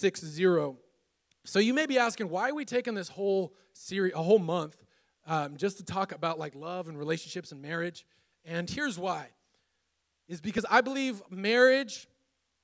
2660. 0.00 0.80
So 1.44 1.58
you 1.58 1.74
may 1.74 1.86
be 1.86 1.98
asking, 1.98 2.28
why 2.28 2.50
are 2.50 2.54
we 2.54 2.64
taking 2.64 2.94
this 2.94 3.08
whole 3.08 3.54
series, 3.72 4.14
a 4.14 4.22
whole 4.22 4.38
month? 4.38 4.76
um, 5.26 5.56
just 5.56 5.76
to 5.78 5.84
talk 5.84 6.12
about 6.12 6.38
like 6.38 6.54
love 6.54 6.88
and 6.88 6.98
relationships 6.98 7.52
and 7.52 7.62
marriage. 7.62 8.04
And 8.44 8.68
here's 8.68 8.98
why 8.98 9.28
is 10.28 10.40
because 10.40 10.64
I 10.70 10.80
believe 10.80 11.20
marriage 11.30 12.08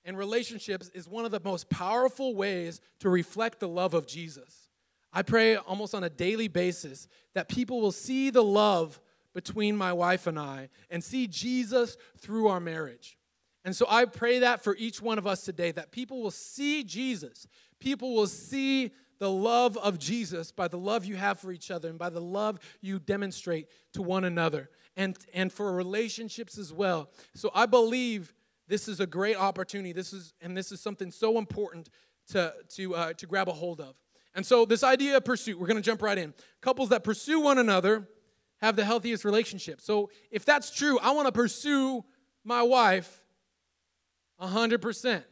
and 0.04 0.16
relationships 0.16 0.90
is 0.94 1.08
one 1.08 1.24
of 1.24 1.30
the 1.30 1.40
most 1.44 1.68
powerful 1.68 2.34
ways 2.34 2.80
to 3.00 3.08
reflect 3.08 3.60
the 3.60 3.68
love 3.68 3.94
of 3.94 4.06
Jesus. 4.06 4.68
I 5.12 5.22
pray 5.22 5.56
almost 5.56 5.94
on 5.94 6.04
a 6.04 6.10
daily 6.10 6.48
basis 6.48 7.08
that 7.34 7.48
people 7.48 7.80
will 7.80 7.92
see 7.92 8.30
the 8.30 8.42
love 8.42 9.00
between 9.34 9.76
my 9.76 9.92
wife 9.92 10.26
and 10.26 10.38
I 10.38 10.68
and 10.90 11.02
see 11.02 11.26
Jesus 11.26 11.96
through 12.18 12.48
our 12.48 12.60
marriage. 12.60 13.17
And 13.68 13.76
so 13.76 13.84
I 13.86 14.06
pray 14.06 14.38
that 14.38 14.64
for 14.64 14.74
each 14.76 15.02
one 15.02 15.18
of 15.18 15.26
us 15.26 15.42
today, 15.42 15.72
that 15.72 15.92
people 15.92 16.22
will 16.22 16.30
see 16.30 16.82
Jesus. 16.82 17.46
People 17.80 18.14
will 18.14 18.26
see 18.26 18.92
the 19.18 19.30
love 19.30 19.76
of 19.76 19.98
Jesus 19.98 20.50
by 20.50 20.68
the 20.68 20.78
love 20.78 21.04
you 21.04 21.16
have 21.16 21.38
for 21.38 21.52
each 21.52 21.70
other 21.70 21.90
and 21.90 21.98
by 21.98 22.08
the 22.08 22.18
love 22.18 22.60
you 22.80 22.98
demonstrate 22.98 23.68
to 23.92 24.00
one 24.00 24.24
another 24.24 24.70
and, 24.96 25.18
and 25.34 25.52
for 25.52 25.70
relationships 25.70 26.56
as 26.56 26.72
well. 26.72 27.10
So 27.34 27.50
I 27.54 27.66
believe 27.66 28.32
this 28.68 28.88
is 28.88 29.00
a 29.00 29.06
great 29.06 29.36
opportunity. 29.36 29.92
This 29.92 30.14
is 30.14 30.32
and 30.40 30.56
this 30.56 30.72
is 30.72 30.80
something 30.80 31.10
so 31.10 31.36
important 31.36 31.90
to, 32.28 32.54
to, 32.76 32.94
uh, 32.94 33.12
to 33.18 33.26
grab 33.26 33.50
a 33.50 33.52
hold 33.52 33.82
of. 33.82 33.96
And 34.34 34.46
so 34.46 34.64
this 34.64 34.82
idea 34.82 35.18
of 35.18 35.26
pursuit, 35.26 35.60
we're 35.60 35.66
going 35.66 35.76
to 35.76 35.82
jump 35.82 36.00
right 36.00 36.16
in. 36.16 36.32
Couples 36.62 36.88
that 36.88 37.04
pursue 37.04 37.38
one 37.38 37.58
another 37.58 38.08
have 38.62 38.76
the 38.76 38.84
healthiest 38.86 39.26
relationship. 39.26 39.82
So 39.82 40.08
if 40.30 40.46
that's 40.46 40.70
true, 40.70 40.98
I 41.00 41.10
want 41.10 41.26
to 41.26 41.32
pursue 41.32 42.02
my 42.44 42.62
wife 42.62 43.20
100%. 44.40 45.24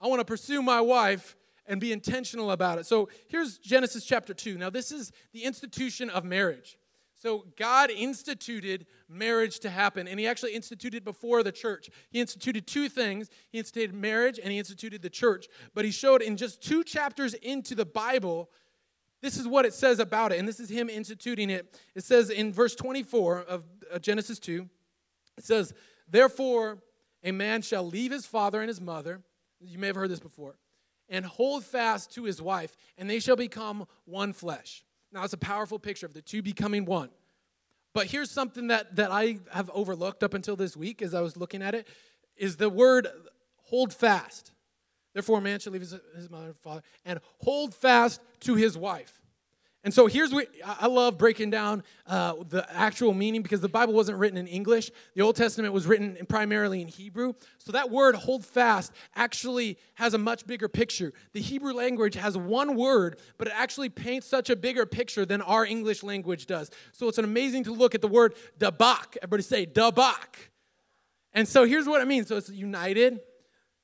I 0.00 0.06
want 0.06 0.20
to 0.20 0.24
pursue 0.24 0.62
my 0.62 0.80
wife 0.80 1.36
and 1.66 1.80
be 1.80 1.92
intentional 1.92 2.50
about 2.50 2.78
it. 2.78 2.86
So 2.86 3.08
here's 3.28 3.58
Genesis 3.58 4.04
chapter 4.04 4.34
2. 4.34 4.58
Now, 4.58 4.70
this 4.70 4.92
is 4.92 5.12
the 5.32 5.44
institution 5.44 6.10
of 6.10 6.24
marriage. 6.24 6.78
So 7.16 7.46
God 7.56 7.90
instituted 7.90 8.84
marriage 9.08 9.60
to 9.60 9.70
happen, 9.70 10.06
and 10.06 10.20
He 10.20 10.26
actually 10.26 10.52
instituted 10.52 11.04
before 11.04 11.42
the 11.42 11.52
church. 11.52 11.88
He 12.10 12.20
instituted 12.20 12.66
two 12.66 12.90
things 12.90 13.30
He 13.50 13.58
instituted 13.58 13.94
marriage 13.94 14.38
and 14.38 14.52
He 14.52 14.58
instituted 14.58 15.00
the 15.00 15.08
church. 15.08 15.46
But 15.74 15.86
He 15.86 15.90
showed 15.90 16.20
in 16.20 16.36
just 16.36 16.62
two 16.62 16.84
chapters 16.84 17.32
into 17.32 17.74
the 17.74 17.86
Bible, 17.86 18.50
this 19.22 19.38
is 19.38 19.48
what 19.48 19.64
it 19.64 19.72
says 19.72 20.00
about 20.00 20.32
it, 20.32 20.38
and 20.38 20.46
this 20.46 20.60
is 20.60 20.68
Him 20.68 20.90
instituting 20.90 21.48
it. 21.48 21.80
It 21.94 22.04
says 22.04 22.28
in 22.28 22.52
verse 22.52 22.74
24 22.74 23.40
of 23.40 23.64
uh, 23.90 23.98
Genesis 24.00 24.38
2, 24.38 24.68
it 25.38 25.44
says, 25.44 25.72
Therefore, 26.06 26.82
a 27.24 27.32
man 27.32 27.62
shall 27.62 27.84
leave 27.84 28.12
his 28.12 28.26
father 28.26 28.60
and 28.60 28.68
his 28.68 28.80
mother. 28.80 29.22
You 29.60 29.78
may 29.78 29.88
have 29.88 29.96
heard 29.96 30.10
this 30.10 30.20
before 30.20 30.56
and 31.08 31.24
hold 31.24 31.64
fast 31.64 32.12
to 32.14 32.24
his 32.24 32.40
wife, 32.40 32.76
and 32.96 33.08
they 33.08 33.20
shall 33.20 33.36
become 33.36 33.86
one 34.04 34.32
flesh. 34.32 34.84
Now, 35.12 35.22
it's 35.24 35.32
a 35.32 35.38
powerful 35.38 35.78
picture 35.78 36.06
of 36.06 36.14
the 36.14 36.22
two 36.22 36.42
becoming 36.42 36.84
one. 36.84 37.10
But 37.92 38.06
here's 38.06 38.30
something 38.30 38.68
that, 38.68 38.96
that 38.96 39.12
I 39.12 39.38
have 39.52 39.70
overlooked 39.72 40.24
up 40.24 40.34
until 40.34 40.56
this 40.56 40.76
week 40.76 41.02
as 41.02 41.14
I 41.14 41.20
was 41.20 41.36
looking 41.36 41.62
at 41.62 41.74
it 41.74 41.86
is 42.36 42.56
the 42.56 42.68
word 42.68 43.06
hold 43.62 43.94
fast. 43.94 44.52
Therefore, 45.12 45.38
a 45.38 45.40
man 45.40 45.60
shall 45.60 45.72
leave 45.72 45.82
his, 45.82 45.94
his 46.16 46.28
mother 46.28 46.46
and 46.46 46.56
father 46.56 46.82
and 47.04 47.20
hold 47.38 47.74
fast 47.74 48.20
to 48.40 48.56
his 48.56 48.76
wife. 48.76 49.20
And 49.84 49.92
so 49.92 50.06
here's 50.06 50.32
what 50.32 50.48
I 50.64 50.86
love 50.86 51.18
breaking 51.18 51.50
down 51.50 51.82
uh, 52.06 52.34
the 52.48 52.66
actual 52.74 53.12
meaning 53.12 53.42
because 53.42 53.60
the 53.60 53.68
Bible 53.68 53.92
wasn't 53.92 54.16
written 54.16 54.38
in 54.38 54.46
English. 54.46 54.90
The 55.14 55.20
Old 55.20 55.36
Testament 55.36 55.74
was 55.74 55.86
written 55.86 56.16
primarily 56.26 56.80
in 56.80 56.88
Hebrew. 56.88 57.34
So 57.58 57.70
that 57.72 57.90
word, 57.90 58.14
hold 58.14 58.46
fast, 58.46 58.92
actually 59.14 59.78
has 59.94 60.14
a 60.14 60.18
much 60.18 60.46
bigger 60.46 60.68
picture. 60.68 61.12
The 61.34 61.42
Hebrew 61.42 61.74
language 61.74 62.14
has 62.14 62.36
one 62.36 62.76
word, 62.76 63.18
but 63.36 63.48
it 63.48 63.52
actually 63.54 63.90
paints 63.90 64.26
such 64.26 64.48
a 64.48 64.56
bigger 64.56 64.86
picture 64.86 65.26
than 65.26 65.42
our 65.42 65.66
English 65.66 66.02
language 66.02 66.46
does. 66.46 66.70
So 66.92 67.06
it's 67.08 67.18
amazing 67.18 67.64
to 67.64 67.72
look 67.72 67.94
at 67.94 68.00
the 68.00 68.08
word 68.08 68.34
dabak. 68.58 69.18
Everybody 69.22 69.42
say 69.42 69.66
dabak. 69.66 70.48
And 71.34 71.46
so 71.46 71.66
here's 71.66 71.86
what 71.86 72.00
it 72.00 72.08
means 72.08 72.28
so 72.28 72.38
it's 72.38 72.48
united, 72.48 73.20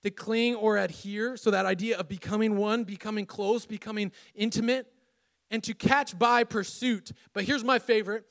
to 0.02 0.10
cling 0.10 0.54
or 0.54 0.78
adhere. 0.78 1.36
So 1.36 1.50
that 1.50 1.66
idea 1.66 1.98
of 1.98 2.08
becoming 2.08 2.56
one, 2.56 2.84
becoming 2.84 3.26
close, 3.26 3.66
becoming 3.66 4.12
intimate 4.34 4.90
and 5.50 5.62
to 5.64 5.74
catch 5.74 6.18
by 6.18 6.44
pursuit. 6.44 7.12
But 7.32 7.44
here's 7.44 7.64
my 7.64 7.78
favorite 7.78 8.24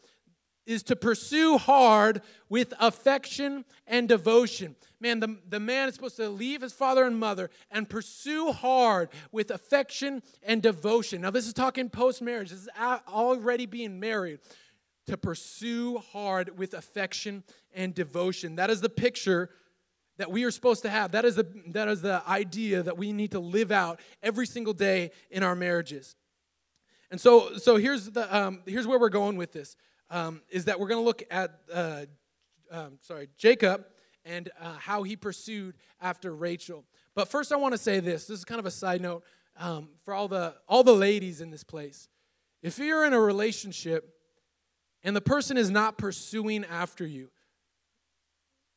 is 0.66 0.84
to 0.84 0.96
pursue 0.96 1.58
hard 1.58 2.22
with 2.48 2.76
affection 2.80 3.66
and 3.88 4.08
devotion. 4.08 4.76
Man, 5.00 5.20
the, 5.20 5.36
the 5.50 5.60
man 5.60 5.88
is 5.88 5.96
supposed 5.96 6.18
to 6.18 6.30
leave 6.30 6.62
his 6.62 6.74
father 6.74 7.06
and 7.06 7.20
mother 7.20 7.50
and 7.72 7.90
pursue 7.90 8.52
hard 8.52 9.10
with 9.32 9.50
affection 9.50 10.22
and 10.44 10.62
devotion. 10.62 11.22
Now, 11.22 11.32
this 11.32 11.48
is 11.48 11.54
talking 11.54 11.90
post 11.90 12.22
marriage, 12.22 12.52
this 12.52 12.60
is 12.60 12.70
already 12.78 13.66
being 13.66 14.00
married. 14.00 14.40
To 15.08 15.18
pursue 15.18 15.98
hard 16.14 16.60
with 16.60 16.76
affection 16.76 17.44
and 17.74 17.96
devotion. 17.96 18.58
That 18.58 18.70
is 18.70 18.80
the 18.80 18.90
picture 18.90 19.50
that 20.18 20.30
we 20.30 20.44
are 20.44 20.52
supposed 20.52 20.84
to 20.84 20.90
have. 20.92 21.14
That 21.14 21.26
is 21.26 21.36
the, 21.36 21.48
that 21.70 21.88
is 21.88 22.04
the 22.04 22.22
idea 22.28 22.84
that 22.84 22.96
we 22.96 23.12
need 23.12 23.32
to 23.32 23.40
live 23.40 23.72
out 23.72 24.00
every 24.22 24.46
single 24.46 24.74
day 24.74 25.10
in 25.32 25.42
our 25.42 25.56
marriages. 25.56 26.16
And 27.12 27.20
so, 27.20 27.58
so 27.58 27.78
here's, 27.78 28.12
the, 28.12 28.36
um, 28.36 28.62
here's 28.66 28.86
where 28.86 29.00
we're 29.00 29.10
going 29.10 29.36
with 29.36 29.52
this, 29.52 29.76
um, 30.10 30.42
is 30.50 30.66
that 30.66 30.80
we're 30.80 30.88
going 30.88 31.02
to 31.02 31.06
look 31.06 31.24
at, 31.32 31.60
uh, 31.74 32.06
um, 32.72 33.00
sorry, 33.02 33.30
Jacob 33.38 33.86
and 34.26 34.50
uh, 34.62 34.74
how 34.74 35.04
he 35.04 35.16
pursued 35.16 35.76
after 36.02 36.36
Rachel. 36.36 36.86
But 37.16 37.28
first 37.28 37.52
I 37.52 37.56
want 37.56 37.74
to 37.74 37.78
say 37.78 38.00
this. 38.00 38.28
This 38.28 38.40
is 38.40 38.46
kind 38.46 38.60
of 38.60 38.66
a 38.66 38.72
side 38.72 39.02
note 39.02 39.24
um, 39.58 39.90
for 40.06 40.14
all 40.14 40.28
the, 40.28 40.56
all 40.68 40.84
the 40.84 40.94
ladies 40.94 41.42
in 41.42 41.50
this 41.50 41.64
place. 41.64 42.08
If 42.62 42.78
you're 42.78 43.06
in 43.06 43.14
a 43.14 43.20
relationship 43.20 44.14
and 45.04 45.16
the 45.16 45.22
person 45.22 45.58
is 45.58 45.70
not 45.70 45.98
pursuing 45.98 46.66
after 46.66 47.06
you, 47.06 47.32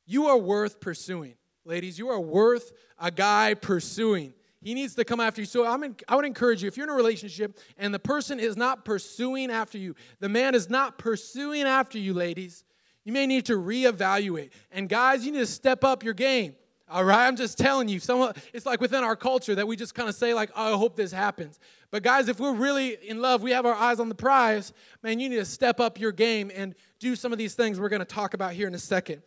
you 0.06 0.26
are 0.26 0.38
worth 0.38 0.80
pursuing. 0.80 1.34
Ladies, 1.64 1.98
you 1.98 2.08
are 2.08 2.20
worth 2.20 2.72
a 2.98 3.10
guy 3.10 3.54
pursuing. 3.54 4.34
He 4.62 4.74
needs 4.74 4.94
to 4.94 5.04
come 5.04 5.20
after 5.20 5.40
you. 5.40 5.46
So 5.46 5.66
I'm 5.66 5.82
in, 5.82 5.96
I 6.08 6.16
would 6.16 6.24
encourage 6.24 6.62
you 6.62 6.68
if 6.68 6.76
you're 6.76 6.86
in 6.86 6.92
a 6.92 6.96
relationship 6.96 7.58
and 7.76 7.92
the 7.92 7.98
person 7.98 8.38
is 8.38 8.56
not 8.56 8.84
pursuing 8.84 9.50
after 9.50 9.76
you, 9.76 9.94
the 10.20 10.28
man 10.28 10.54
is 10.54 10.70
not 10.70 10.98
pursuing 10.98 11.64
after 11.64 11.98
you, 11.98 12.14
ladies, 12.14 12.64
you 13.04 13.12
may 13.12 13.26
need 13.26 13.46
to 13.46 13.54
reevaluate. 13.54 14.50
And 14.70 14.88
guys, 14.88 15.26
you 15.26 15.32
need 15.32 15.40
to 15.40 15.46
step 15.46 15.82
up 15.82 16.04
your 16.04 16.14
game. 16.14 16.54
All 16.92 17.04
right, 17.04 17.26
I'm 17.26 17.36
just 17.36 17.56
telling 17.56 17.88
you. 17.88 17.98
Some, 18.00 18.34
it's 18.52 18.66
like 18.66 18.82
within 18.82 19.02
our 19.02 19.16
culture 19.16 19.54
that 19.54 19.66
we 19.66 19.76
just 19.76 19.94
kind 19.94 20.10
of 20.10 20.14
say 20.14 20.34
like, 20.34 20.50
oh, 20.54 20.74
"I 20.74 20.76
hope 20.76 20.94
this 20.94 21.10
happens." 21.10 21.58
But 21.90 22.02
guys, 22.02 22.28
if 22.28 22.38
we're 22.38 22.54
really 22.54 22.98
in 23.08 23.22
love, 23.22 23.42
we 23.42 23.50
have 23.52 23.64
our 23.64 23.74
eyes 23.74 23.98
on 23.98 24.10
the 24.10 24.14
prize. 24.14 24.74
Man, 25.02 25.18
you 25.18 25.30
need 25.30 25.36
to 25.36 25.46
step 25.46 25.80
up 25.80 25.98
your 25.98 26.12
game 26.12 26.52
and 26.54 26.74
do 26.98 27.16
some 27.16 27.32
of 27.32 27.38
these 27.38 27.54
things 27.54 27.80
we're 27.80 27.88
going 27.88 28.00
to 28.00 28.04
talk 28.04 28.34
about 28.34 28.52
here 28.52 28.68
in 28.68 28.74
a 28.74 28.78
second. 28.78 29.22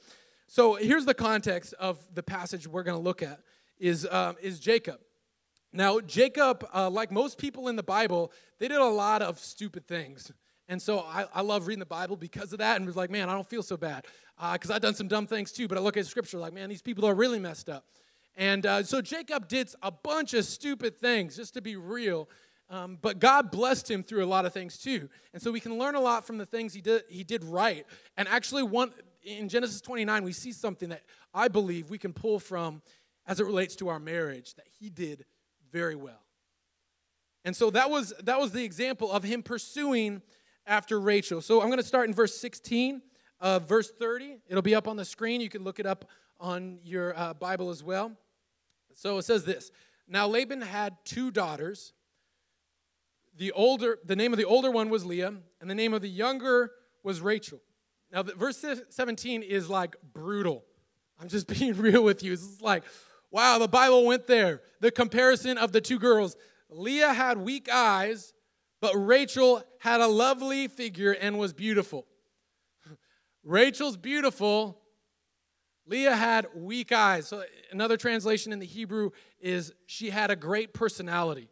So 0.46 0.75
here's 0.75 1.06
the 1.06 1.15
context 1.15 1.74
of 1.80 1.98
the 2.13 2.22
passage 2.22 2.68
we're 2.68 2.84
going 2.84 2.98
to 2.98 3.04
look 3.04 3.24
at: 3.24 3.39
is 3.80 4.08
um, 4.12 4.36
is 4.44 4.60
Jacob. 4.60 5.00
Now, 5.75 6.00
Jacob, 6.00 6.65
uh, 6.74 6.89
like 6.89 7.12
most 7.12 7.38
people 7.38 7.67
in 7.67 7.75
the 7.75 7.84
Bible, 7.84 8.32
they 8.60 8.70
did 8.70 8.77
a 8.77 8.86
lot 8.86 9.22
of 9.22 9.38
stupid 9.39 9.86
things. 9.86 10.32
And 10.70 10.82
so 10.82 11.00
I, 11.00 11.25
I 11.34 11.41
love 11.41 11.67
reading 11.67 11.82
the 11.82 11.86
Bible 11.86 12.15
because 12.15 12.53
of 12.53 12.60
that 12.60 12.77
and 12.77 12.86
was 12.86 12.96
like, 12.96 13.12
man, 13.12 13.29
I 13.29 13.34
don't 13.34 13.48
feel 13.48 13.62
so 13.62 13.75
bad. 13.75 14.05
Because 14.53 14.72
uh, 14.72 14.75
I've 14.75 14.82
done 14.82 14.96
some 14.96 15.10
dumb 15.10 15.27
things 15.27 15.51
too, 15.51 15.67
but 15.67 15.77
I 15.77 15.82
look 15.82 15.98
at 15.98 16.05
scripture 16.05 16.38
like, 16.38 16.53
man, 16.53 16.70
these 16.70 16.82
people 16.82 17.05
are 17.05 17.13
really 17.13 17.39
messed 17.39 17.70
up. 17.70 17.86
And 18.38 18.65
uh, 18.65 18.84
so 18.84 19.01
Jacob 19.01 19.50
did 19.50 19.70
a 19.82 19.91
bunch 19.91 20.34
of 20.34 20.46
stupid 20.46 20.98
things, 20.98 21.36
just 21.36 21.53
to 21.55 21.62
be 21.62 21.75
real. 21.75 22.29
Um, 22.70 22.98
but 23.01 23.20
God 23.20 23.51
blessed 23.51 23.91
him 23.91 24.01
through 24.01 24.24
a 24.24 24.27
lot 24.27 24.46
of 24.46 24.53
things 24.53 24.77
too. 24.77 25.10
And 25.34 25.41
so 25.41 25.51
we 25.51 25.60
can 25.60 25.77
learn 25.77 25.96
a 25.96 26.01
lot 26.01 26.25
from 26.25 26.38
the 26.38 26.46
things 26.46 26.74
he 26.74 26.82
did, 26.82 27.03
he 27.10 27.25
did 27.25 27.44
right. 27.44 27.86
And 28.15 28.29
actually, 28.29 28.63
one, 28.63 28.91
in 29.24 29.50
Genesis 29.50 29.82
29, 29.82 30.24
we 30.24 30.32
see 30.32 30.53
something 30.53 30.89
that 30.89 31.03
I 31.34 31.50
believe 31.50 31.89
we 31.89 31.98
can 31.98 32.13
pull 32.13 32.39
from 32.39 32.82
as 33.27 33.39
it 33.39 33.46
relates 33.46 33.75
to 33.77 33.89
our 33.89 34.00
marriage 34.00 34.53
that 34.55 34.67
he 34.79 34.89
did 34.89 35.25
very 35.75 35.96
well. 35.98 36.24
And 37.44 37.53
so 37.53 37.70
that 37.72 37.89
was, 37.89 38.13
that 38.24 38.39
was 38.39 38.53
the 38.53 38.63
example 38.63 39.12
of 39.12 39.24
him 39.24 39.44
pursuing 39.44 40.22
after 40.65 40.98
Rachel. 41.01 41.41
So 41.41 41.60
I'm 41.60 41.67
going 41.67 41.79
to 41.79 41.84
start 41.84 42.08
in 42.08 42.15
verse 42.15 42.38
16, 42.38 43.01
uh, 43.41 43.60
verse 43.60 43.91
30. 43.91 44.38
It'll 44.48 44.62
be 44.62 44.74
up 44.74 44.88
on 44.88 44.96
the 44.96 45.03
screen. 45.03 45.41
You 45.41 45.50
can 45.50 45.65
look 45.65 45.82
it 45.82 45.86
up 45.86 46.05
on 46.39 46.79
your 46.86 47.13
uh, 47.20 47.34
Bible 47.34 47.72
as 47.72 47.84
well. 47.84 48.13
So 48.94 49.17
it 49.17 49.24
says 49.24 49.44
this 49.44 49.70
Now 50.08 50.27
Laban 50.27 50.62
had 50.62 50.96
two 51.03 51.29
daughters. 51.29 51.91
The 53.38 53.51
older, 53.51 54.00
the 54.05 54.15
name 54.15 54.32
of 54.32 54.38
the 54.38 54.46
older 54.46 54.72
one 54.72 54.89
was 54.89 55.05
Leah, 55.05 55.34
and 55.60 55.70
the 55.70 55.75
name 55.75 55.94
of 55.94 56.01
the 56.01 56.10
younger 56.10 56.72
was 57.03 57.20
Rachel. 57.20 57.60
Now, 58.13 58.24
the, 58.24 58.34
verse 58.34 58.63
17 58.89 59.44
is 59.44 59.70
like 59.70 59.98
brutal. 60.13 60.63
I'm 61.20 61.27
just 61.27 61.48
being 61.60 61.74
real 61.74 62.01
with 62.01 62.24
you. 62.24 62.32
It's 62.32 62.62
like, 62.62 62.84
wow, 63.36 63.58
the 63.58 63.68
Bible 63.68 64.06
went 64.06 64.27
there. 64.27 64.62
The 64.80 64.92
comparison 64.92 65.58
of 65.58 65.74
the 65.74 65.82
two 65.82 66.00
girls. 66.00 66.38
Leah 66.70 67.13
had 67.13 67.38
weak 67.38 67.68
eyes, 67.70 68.34
but 68.80 68.94
Rachel 68.94 69.62
had 69.80 70.00
a 70.00 70.08
lovely 70.08 70.70
figure 70.70 71.12
and 71.12 71.38
was 71.38 71.51
beautiful. 71.51 72.06
Rachel's 73.44 73.98
beautiful. 73.98 74.80
Leah 75.86 76.15
had 76.15 76.48
weak 76.56 76.94
eyes. 76.94 77.27
So, 77.27 77.44
another 77.74 77.98
translation 77.98 78.54
in 78.54 78.60
the 78.60 78.65
Hebrew 78.65 79.10
is 79.42 79.74
she 79.86 80.12
had 80.12 80.32
a 80.32 80.38
great 80.38 80.74
personality. 80.74 81.50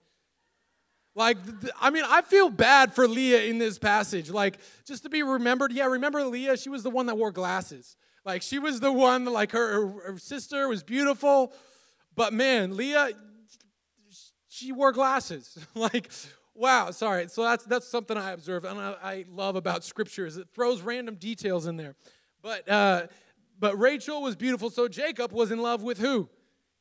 Like, 1.16 1.36
I 1.82 1.90
mean, 1.90 2.06
I 2.08 2.22
feel 2.22 2.50
bad 2.50 2.94
for 2.94 3.10
Leah 3.10 3.44
in 3.44 3.58
this 3.58 3.78
passage. 3.78 4.30
Like, 4.30 4.58
just 4.86 5.04
to 5.04 5.10
be 5.10 5.22
remembered, 5.22 5.74
yeah, 5.74 5.88
remember 5.88 6.24
Leah? 6.24 6.56
She 6.56 6.70
was 6.70 6.82
the 6.82 6.90
one 6.90 7.08
that 7.08 7.18
wore 7.18 7.32
glasses. 7.34 7.98
Like, 8.26 8.42
she 8.42 8.58
was 8.58 8.80
the 8.80 8.92
one, 8.92 9.26
like, 9.26 9.52
her, 9.52 9.90
her, 10.06 10.18
sister 10.18 10.70
was 10.70 10.82
beautiful. 10.82 11.52
But 12.16 12.34
man, 12.34 12.76
Leah, 12.76 13.12
she 14.48 14.72
wore 14.72 14.92
glasses. 14.92 15.58
like, 15.76 16.12
wow, 16.54 16.92
sorry. 16.92 17.28
So 17.28 17.44
that's 17.44 17.66
that's 17.66 17.88
something 17.88 18.18
I 18.18 18.32
observe 18.32 18.66
and 18.66 18.80
I, 18.80 18.96
I, 19.02 19.26
love 19.30 19.56
about 19.56 19.84
scripture 19.84 20.26
is 20.26 20.38
it 20.38 20.48
throws 20.54 20.82
random 20.82 21.16
details 21.16 21.66
in 21.66 21.78
there. 21.78 21.96
But 22.42 22.70
uh, 22.70 23.08
but 23.60 23.80
Rachel 23.80 24.22
was 24.22 24.36
beautiful. 24.36 24.70
So 24.70 24.88
Jacob 24.88 25.32
was 25.32 25.52
in 25.52 25.60
love 25.60 25.82
with 25.82 25.98
who? 25.98 26.30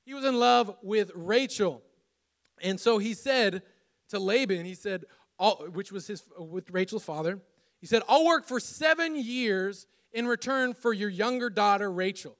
He 0.04 0.14
was 0.14 0.24
in 0.24 0.38
love 0.38 0.76
with 0.82 1.12
Rachel. 1.14 1.82
And 2.60 2.78
so 2.78 2.98
he 2.98 3.14
said 3.14 3.62
to 4.08 4.18
Laban, 4.18 4.64
he 4.64 4.74
said, 4.74 5.04
which 5.72 5.90
was 5.90 6.06
his 6.06 6.22
with 6.38 6.70
Rachel's 6.70 7.04
father, 7.04 7.40
he 7.80 7.86
said, 7.86 8.02
I'll 8.08 8.24
work 8.24 8.46
for 8.46 8.60
seven 8.60 9.16
years 9.16 9.86
in 10.12 10.26
return 10.26 10.74
for 10.74 10.92
your 10.92 11.08
younger 11.08 11.50
daughter 11.50 11.90
Rachel. 11.90 12.36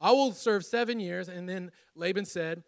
I 0.00 0.12
will 0.12 0.32
serve 0.32 0.64
seven 0.64 0.98
years. 0.98 1.28
And 1.28 1.48
then 1.48 1.70
Laban 1.94 2.24
said, 2.24 2.62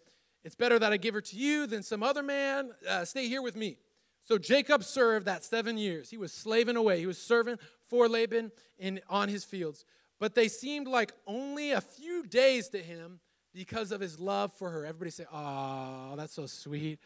It's 0.45 0.55
better 0.55 0.79
that 0.79 0.93
I 0.93 0.97
give 0.97 1.15
her 1.15 1.21
to 1.21 1.37
you 1.37 1.67
than 1.67 1.83
some 1.83 2.03
other 2.03 2.23
man. 2.23 2.73
Uh, 2.89 3.05
stay 3.05 3.29
here 3.29 3.43
with 3.43 3.57
me. 3.57 3.79
So 4.25 4.39
Jacob 4.39 4.85
served 4.85 5.27
that 5.27 5.43
seven 5.45 5.77
years. 5.77 6.11
He 6.11 6.17
was 6.17 6.33
slaving 6.33 6.77
away. 6.77 7.01
He 7.01 7.07
was 7.07 7.19
serving 7.19 7.59
for 7.89 8.09
Laban 8.09 8.53
in, 8.79 9.01
on 9.09 9.29
his 9.29 9.45
fields. 9.45 9.85
But 10.21 10.35
they 10.35 10.49
seemed 10.49 10.87
like 10.87 11.13
only 11.27 11.73
a 11.73 11.81
few 11.81 12.25
days 12.25 12.69
to 12.69 12.79
him 12.79 13.19
because 13.53 13.91
of 13.91 14.01
his 14.01 14.21
love 14.21 14.53
for 14.53 14.71
her. 14.71 14.87
Everybody 14.87 15.11
say, 15.11 15.25
Oh, 15.33 16.15
that's 16.17 16.35
so 16.35 16.47
sweet. 16.47 17.01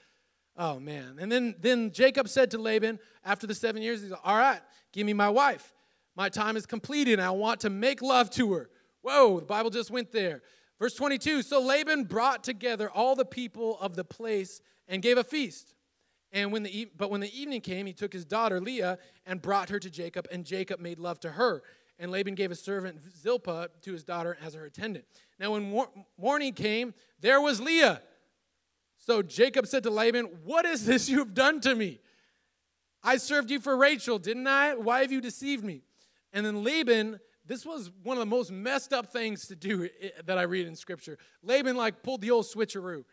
Oh 0.58 0.78
man. 0.78 1.16
And 1.18 1.30
then, 1.30 1.54
then 1.58 1.92
Jacob 1.92 2.28
said 2.28 2.50
to 2.50 2.58
Laban 2.58 2.98
after 3.24 3.46
the 3.46 3.54
seven 3.54 3.82
years, 3.82 4.02
he's 4.02 4.10
like, 4.10 4.20
All 4.24 4.36
right, 4.36 4.60
give 4.92 5.06
me 5.06 5.12
my 5.12 5.30
wife. 5.30 5.72
My 6.14 6.30
time 6.30 6.56
is 6.56 6.64
completed, 6.64 7.14
and 7.14 7.22
I 7.22 7.30
want 7.30 7.60
to 7.60 7.70
make 7.70 8.00
love 8.00 8.30
to 8.30 8.54
her. 8.54 8.70
Whoa, 9.06 9.38
the 9.38 9.46
Bible 9.46 9.70
just 9.70 9.92
went 9.92 10.10
there. 10.10 10.42
Verse 10.80 10.94
22 10.94 11.42
So 11.42 11.60
Laban 11.60 12.04
brought 12.04 12.42
together 12.42 12.90
all 12.90 13.14
the 13.14 13.24
people 13.24 13.78
of 13.78 13.94
the 13.94 14.02
place 14.02 14.60
and 14.88 15.00
gave 15.00 15.16
a 15.16 15.22
feast. 15.22 15.74
And 16.32 16.50
when 16.50 16.64
the, 16.64 16.90
but 16.96 17.08
when 17.08 17.20
the 17.20 17.40
evening 17.40 17.60
came, 17.60 17.86
he 17.86 17.92
took 17.92 18.12
his 18.12 18.24
daughter 18.24 18.60
Leah 18.60 18.98
and 19.24 19.40
brought 19.40 19.68
her 19.68 19.78
to 19.78 19.88
Jacob, 19.88 20.26
and 20.32 20.44
Jacob 20.44 20.80
made 20.80 20.98
love 20.98 21.20
to 21.20 21.30
her. 21.30 21.62
And 22.00 22.10
Laban 22.10 22.34
gave 22.34 22.50
his 22.50 22.58
servant 22.58 22.98
Zilpah 23.16 23.68
to 23.82 23.92
his 23.92 24.02
daughter 24.02 24.36
as 24.44 24.54
her 24.54 24.64
attendant. 24.64 25.04
Now, 25.38 25.52
when 25.52 25.86
morning 26.18 26.52
came, 26.52 26.92
there 27.20 27.40
was 27.40 27.60
Leah. 27.60 28.02
So 28.98 29.22
Jacob 29.22 29.68
said 29.68 29.84
to 29.84 29.90
Laban, 29.90 30.24
What 30.42 30.64
is 30.64 30.84
this 30.84 31.08
you 31.08 31.20
have 31.20 31.32
done 31.32 31.60
to 31.60 31.76
me? 31.76 32.00
I 33.04 33.18
served 33.18 33.52
you 33.52 33.60
for 33.60 33.76
Rachel, 33.76 34.18
didn't 34.18 34.48
I? 34.48 34.74
Why 34.74 35.02
have 35.02 35.12
you 35.12 35.20
deceived 35.20 35.62
me? 35.64 35.82
And 36.32 36.44
then 36.44 36.64
Laban 36.64 37.20
this 37.46 37.64
was 37.64 37.90
one 38.02 38.16
of 38.16 38.20
the 38.20 38.26
most 38.26 38.50
messed 38.50 38.92
up 38.92 39.12
things 39.12 39.46
to 39.48 39.56
do 39.56 39.88
eh, 40.00 40.08
that 40.24 40.38
I 40.38 40.42
read 40.42 40.66
in 40.66 40.74
scripture. 40.74 41.18
Laban 41.42 41.76
like 41.76 42.02
pulled 42.02 42.20
the 42.20 42.30
old 42.30 42.46
switcheroo. 42.46 43.04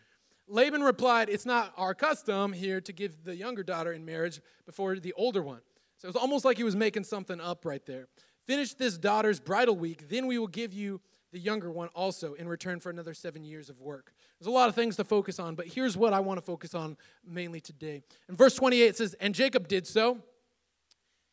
Laban 0.48 0.84
replied, 0.84 1.30
It's 1.30 1.46
not 1.46 1.74
our 1.78 1.94
custom 1.94 2.54
here 2.54 2.82
to 2.82 2.94
give 2.94 3.24
the 3.24 3.36
younger 3.36 3.64
daughter 3.64 3.94
in 3.94 4.06
marriage 4.06 4.42
before 4.66 4.96
the 5.00 5.14
older 5.14 5.42
one. 5.42 5.62
So 5.98 6.08
it 6.08 6.10
was 6.10 6.22
almost 6.22 6.46
like 6.46 6.58
he 6.58 6.64
was 6.64 6.76
making 6.76 7.06
something 7.06 7.40
up 7.40 7.66
right 7.66 7.86
there. 7.86 8.08
Finish 8.46 8.74
this 8.74 8.98
daughter's 8.98 9.40
bridal 9.40 9.76
week, 9.76 10.10
then 10.10 10.28
we 10.28 10.38
will 10.38 10.48
give 10.48 10.74
you 10.74 11.00
the 11.32 11.40
younger 11.40 11.72
one 11.72 11.88
also 11.90 12.34
in 12.34 12.48
return 12.48 12.80
for 12.80 12.90
another 12.90 13.14
seven 13.14 13.44
years 13.44 13.70
of 13.70 13.80
work. 13.80 14.14
There's 14.40 14.48
a 14.48 14.52
lot 14.52 14.70
of 14.70 14.76
things 14.76 14.98
to 14.98 15.04
focus 15.04 15.40
on, 15.40 15.56
but 15.56 15.66
here's 15.66 15.98
what 15.98 16.14
I 16.14 16.20
want 16.20 16.38
to 16.38 16.46
focus 16.46 16.76
on 16.76 16.98
mainly 17.26 17.60
today. 17.60 18.04
In 18.30 18.36
verse 18.36 18.54
28, 18.54 18.86
it 18.86 18.98
says, 18.98 19.16
And 19.20 19.34
Jacob 19.34 19.68
did 19.68 19.88
so. 19.88 20.20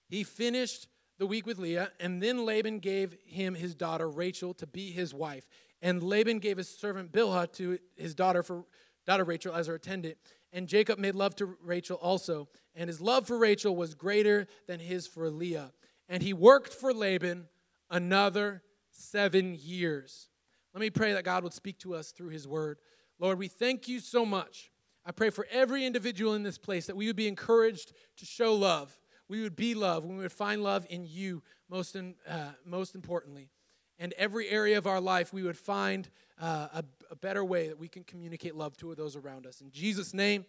He 0.09 0.25
finished 0.25 0.87
the 1.21 1.27
week 1.27 1.47
with 1.47 1.59
Leah, 1.59 1.93
and 2.01 2.23
then 2.23 2.47
Laban 2.47 2.79
gave 2.79 3.15
him 3.27 3.55
his 3.55 3.75
daughter 3.75 4.09
Rachel 4.09 4.55
to 4.55 4.67
be 4.67 4.91
his 4.91 5.13
wife. 5.13 5.47
And 5.83 6.03
Laban 6.03 6.39
gave 6.39 6.57
his 6.57 6.71
servant 6.71 7.13
Bilhah 7.13 7.53
to 7.57 7.79
his 7.95 8.15
daughter 8.15 8.43
for 8.43 8.65
daughter 9.07 9.25
Rachel 9.25 9.55
as 9.55 9.67
her 9.67 9.75
attendant. 9.75 10.17
And 10.51 10.67
Jacob 10.67 10.99
made 10.99 11.15
love 11.15 11.37
to 11.37 11.59
Rachel 11.63 11.99
also, 11.99 12.49
and 12.75 12.89
his 12.89 13.03
love 13.03 13.27
for 13.27 13.37
Rachel 13.37 13.77
was 13.77 13.95
greater 13.95 14.47
than 14.67 14.81
his 14.81 15.07
for 15.07 15.29
Leah. 15.29 15.73
And 16.09 16.23
he 16.23 16.33
worked 16.33 16.73
for 16.73 16.95
Laban 16.95 17.49
another 17.91 18.63
seven 18.91 19.55
years. 19.61 20.31
Let 20.73 20.81
me 20.81 20.89
pray 20.89 21.13
that 21.13 21.25
God 21.25 21.45
would 21.45 21.53
speak 21.53 21.79
to 21.81 21.95
us 21.95 22.13
through 22.13 22.31
his 22.31 22.49
word. 22.49 22.79
Lord, 23.19 23.39
we 23.39 23.49
thank 23.49 23.89
you 23.89 24.01
so 24.01 24.25
much. 24.25 24.71
I 25.05 25.13
pray 25.13 25.29
for 25.29 25.47
every 25.51 25.85
individual 25.85 26.33
in 26.33 26.45
this 26.45 26.57
place 26.57 26.87
that 26.87 26.97
we 26.97 27.09
would 27.09 27.17
be 27.17 27.29
encouraged 27.29 27.93
to 28.17 28.25
show 28.25 28.55
love 28.55 28.97
we 29.31 29.43
would 29.43 29.55
be 29.55 29.75
love, 29.75 30.05
we 30.05 30.17
would 30.17 30.33
find 30.33 30.61
love 30.61 30.85
in 30.91 31.07
you, 31.07 31.41
most, 31.71 31.95
in, 31.95 32.17
uh, 32.29 32.51
most 32.67 32.97
importantly. 32.97 33.49
And 33.97 34.13
every 34.15 34.49
area 34.49 34.77
of 34.77 34.89
our 34.89 35.01
life, 35.01 35.33
we 35.33 35.45
would 35.45 35.57
find 35.57 36.09
uh, 36.43 36.67
a, 36.75 36.85
a 37.13 37.15
better 37.15 37.45
way 37.45 37.69
that 37.69 37.79
we 37.79 37.87
can 37.87 38.03
communicate 38.03 38.57
love 38.57 38.77
to 38.79 38.93
those 38.97 39.15
around 39.15 39.47
us. 39.47 39.61
In 39.61 39.71
Jesus' 39.71 40.13
name, 40.13 40.47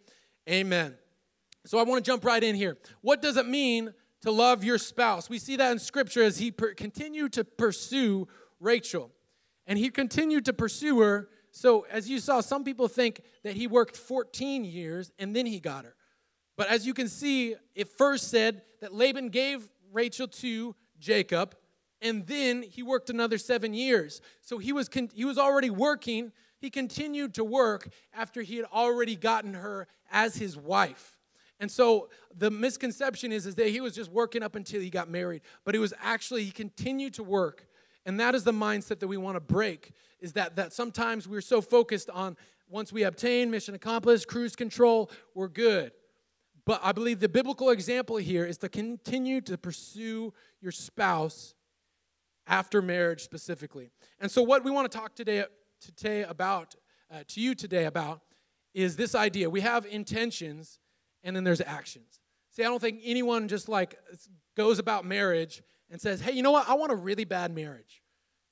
amen. 0.49 0.95
So 1.63 1.77
I 1.77 1.83
want 1.83 2.03
to 2.03 2.09
jump 2.09 2.25
right 2.25 2.43
in 2.43 2.55
here. 2.55 2.75
What 3.01 3.21
does 3.21 3.37
it 3.37 3.47
mean 3.47 3.93
to 4.21 4.31
love 4.31 4.63
your 4.63 4.79
spouse? 4.79 5.29
We 5.29 5.37
see 5.37 5.57
that 5.57 5.71
in 5.71 5.77
Scripture 5.77 6.23
as 6.23 6.39
he 6.39 6.49
per- 6.49 6.73
continued 6.73 7.33
to 7.33 7.43
pursue 7.43 8.27
Rachel. 8.59 9.11
And 9.67 9.77
he 9.77 9.91
continued 9.91 10.45
to 10.45 10.53
pursue 10.53 11.01
her. 11.01 11.29
So, 11.51 11.85
as 11.91 12.09
you 12.09 12.17
saw, 12.17 12.41
some 12.41 12.63
people 12.63 12.87
think 12.87 13.21
that 13.43 13.53
he 13.53 13.67
worked 13.67 13.95
14 13.95 14.63
years 14.63 15.11
and 15.19 15.35
then 15.35 15.45
he 15.45 15.59
got 15.59 15.85
her. 15.85 15.93
But 16.61 16.69
as 16.69 16.85
you 16.85 16.93
can 16.93 17.07
see, 17.07 17.55
it 17.73 17.87
first 17.87 18.27
said 18.27 18.61
that 18.81 18.93
Laban 18.93 19.29
gave 19.29 19.67
Rachel 19.91 20.27
to 20.27 20.75
Jacob, 20.99 21.55
and 22.03 22.27
then 22.27 22.61
he 22.61 22.83
worked 22.83 23.09
another 23.09 23.39
seven 23.39 23.73
years. 23.73 24.21
So 24.41 24.59
he 24.59 24.71
was, 24.71 24.87
con- 24.87 25.09
he 25.11 25.25
was 25.25 25.39
already 25.39 25.71
working. 25.71 26.31
He 26.59 26.69
continued 26.69 27.33
to 27.33 27.43
work 27.43 27.89
after 28.13 28.43
he 28.43 28.57
had 28.57 28.65
already 28.65 29.15
gotten 29.15 29.55
her 29.55 29.87
as 30.11 30.35
his 30.35 30.55
wife. 30.55 31.17
And 31.59 31.71
so 31.71 32.09
the 32.37 32.51
misconception 32.51 33.31
is, 33.31 33.47
is 33.47 33.55
that 33.55 33.69
he 33.69 33.81
was 33.81 33.95
just 33.95 34.11
working 34.11 34.43
up 34.43 34.55
until 34.55 34.81
he 34.81 34.91
got 34.91 35.09
married, 35.09 35.41
but 35.65 35.73
it 35.73 35.79
was 35.79 35.95
actually, 35.99 36.43
he 36.43 36.51
continued 36.51 37.15
to 37.15 37.23
work. 37.23 37.65
And 38.05 38.19
that 38.19 38.35
is 38.35 38.43
the 38.43 38.53
mindset 38.53 38.99
that 38.99 39.07
we 39.07 39.17
want 39.17 39.35
to 39.35 39.41
break, 39.41 39.93
is 40.19 40.33
that, 40.33 40.57
that 40.57 40.73
sometimes 40.73 41.27
we're 41.27 41.41
so 41.41 41.59
focused 41.59 42.11
on 42.11 42.37
once 42.69 42.93
we 42.93 43.01
obtain 43.01 43.49
mission 43.49 43.73
accomplished, 43.73 44.27
cruise 44.27 44.55
control, 44.55 45.09
we're 45.33 45.47
good. 45.47 45.91
But 46.65 46.79
I 46.83 46.91
believe 46.91 47.19
the 47.19 47.29
biblical 47.29 47.69
example 47.71 48.17
here 48.17 48.45
is 48.45 48.57
to 48.59 48.69
continue 48.69 49.41
to 49.41 49.57
pursue 49.57 50.33
your 50.61 50.71
spouse 50.71 51.55
after 52.47 52.81
marriage 52.81 53.21
specifically. 53.21 53.89
And 54.19 54.29
so, 54.29 54.43
what 54.43 54.63
we 54.63 54.71
want 54.71 54.91
to 54.91 54.97
talk 54.97 55.15
today, 55.15 55.45
today 55.79 56.23
about, 56.23 56.75
uh, 57.11 57.23
to 57.27 57.41
you 57.41 57.55
today 57.55 57.85
about, 57.85 58.21
is 58.73 58.95
this 58.95 59.15
idea. 59.15 59.49
We 59.49 59.61
have 59.61 59.85
intentions 59.85 60.79
and 61.23 61.35
then 61.35 61.43
there's 61.43 61.61
actions. 61.61 62.19
See, 62.51 62.63
I 62.63 62.67
don't 62.67 62.81
think 62.81 63.01
anyone 63.03 63.47
just 63.47 63.69
like 63.69 63.97
goes 64.55 64.79
about 64.79 65.05
marriage 65.05 65.61
and 65.89 65.99
says, 65.99 66.21
hey, 66.21 66.33
you 66.33 66.43
know 66.43 66.51
what? 66.51 66.67
I 66.67 66.73
want 66.73 66.91
a 66.91 66.95
really 66.95 67.25
bad 67.25 67.53
marriage. 67.53 68.01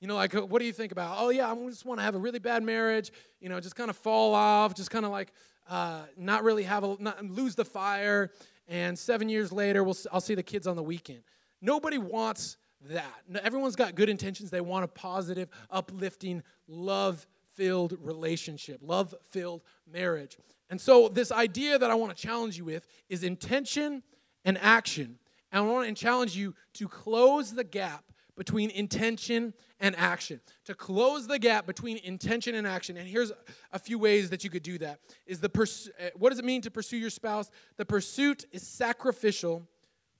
You 0.00 0.08
know, 0.08 0.14
like, 0.14 0.32
what 0.32 0.60
do 0.60 0.64
you 0.64 0.72
think 0.72 0.92
about? 0.92 1.16
Oh, 1.18 1.28
yeah, 1.28 1.50
I 1.50 1.54
just 1.68 1.84
want 1.84 2.00
to 2.00 2.04
have 2.04 2.14
a 2.14 2.18
really 2.18 2.38
bad 2.38 2.62
marriage, 2.62 3.12
you 3.38 3.50
know, 3.50 3.60
just 3.60 3.76
kind 3.76 3.90
of 3.90 3.96
fall 3.96 4.34
off, 4.34 4.74
just 4.74 4.90
kind 4.90 5.04
of 5.04 5.10
like 5.10 5.32
uh, 5.70 6.02
not 6.16 6.42
really 6.42 6.64
have 6.64 6.84
a, 6.84 6.96
not, 6.98 7.24
lose 7.24 7.54
the 7.54 7.64
fire. 7.64 8.30
And 8.68 8.98
seven 8.98 9.28
years 9.28 9.52
later, 9.52 9.82
we'll, 9.84 9.96
I'll 10.12 10.20
see 10.20 10.34
the 10.34 10.42
kids 10.42 10.66
on 10.66 10.76
the 10.76 10.82
weekend. 10.82 11.22
Nobody 11.62 11.96
wants 11.96 12.56
that. 12.88 13.22
Everyone's 13.42 13.76
got 13.76 13.94
good 13.94 14.08
intentions. 14.08 14.50
They 14.50 14.60
want 14.60 14.84
a 14.84 14.88
positive, 14.88 15.48
uplifting, 15.70 16.42
love 16.66 17.26
filled 17.54 17.96
relationship, 18.00 18.80
love 18.82 19.14
filled 19.30 19.62
marriage. 19.90 20.36
And 20.70 20.80
so, 20.80 21.08
this 21.08 21.30
idea 21.30 21.78
that 21.78 21.90
I 21.90 21.94
want 21.94 22.16
to 22.16 22.20
challenge 22.20 22.58
you 22.58 22.64
with 22.64 22.86
is 23.08 23.22
intention 23.22 24.02
and 24.44 24.58
action. 24.58 25.18
And 25.52 25.64
I 25.64 25.66
want 25.66 25.88
to 25.88 25.94
challenge 25.94 26.36
you 26.36 26.54
to 26.74 26.88
close 26.88 27.52
the 27.52 27.64
gap 27.64 28.04
between 28.40 28.70
intention 28.70 29.52
and 29.80 29.94
action. 29.98 30.40
To 30.64 30.74
close 30.74 31.26
the 31.26 31.38
gap 31.38 31.66
between 31.66 31.98
intention 31.98 32.54
and 32.54 32.66
action. 32.66 32.96
And 32.96 33.06
here's 33.06 33.32
a 33.70 33.78
few 33.78 33.98
ways 33.98 34.30
that 34.30 34.42
you 34.42 34.48
could 34.48 34.62
do 34.62 34.78
that. 34.78 35.00
Is 35.26 35.40
the 35.40 35.50
pers- 35.50 35.90
uh, 36.00 36.08
what 36.16 36.30
does 36.30 36.38
it 36.38 36.46
mean 36.46 36.62
to 36.62 36.70
pursue 36.70 36.96
your 36.96 37.10
spouse? 37.10 37.50
The 37.76 37.84
pursuit 37.84 38.46
is 38.50 38.66
sacrificial 38.66 39.68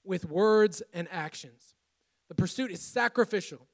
with 0.03 0.29
words 0.29 0.83
and 0.93 1.07
actions. 1.09 1.73
The 2.29 2.35
pursuit 2.35 2.69
is 2.69 2.79
sacrificial. 2.79 3.65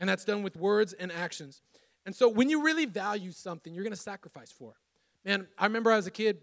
And 0.00 0.08
that's 0.08 0.24
done 0.24 0.42
with 0.42 0.56
words 0.56 0.94
and 0.94 1.12
actions. 1.12 1.60
And 2.06 2.16
so 2.16 2.26
when 2.26 2.48
you 2.48 2.62
really 2.62 2.86
value 2.86 3.32
something, 3.32 3.74
you're 3.74 3.84
going 3.84 3.92
to 3.92 4.00
sacrifice 4.00 4.50
for 4.50 4.70
it. 4.70 5.28
Man, 5.28 5.46
I 5.58 5.66
remember 5.66 5.90
as 5.90 6.06
a 6.06 6.10
kid 6.10 6.38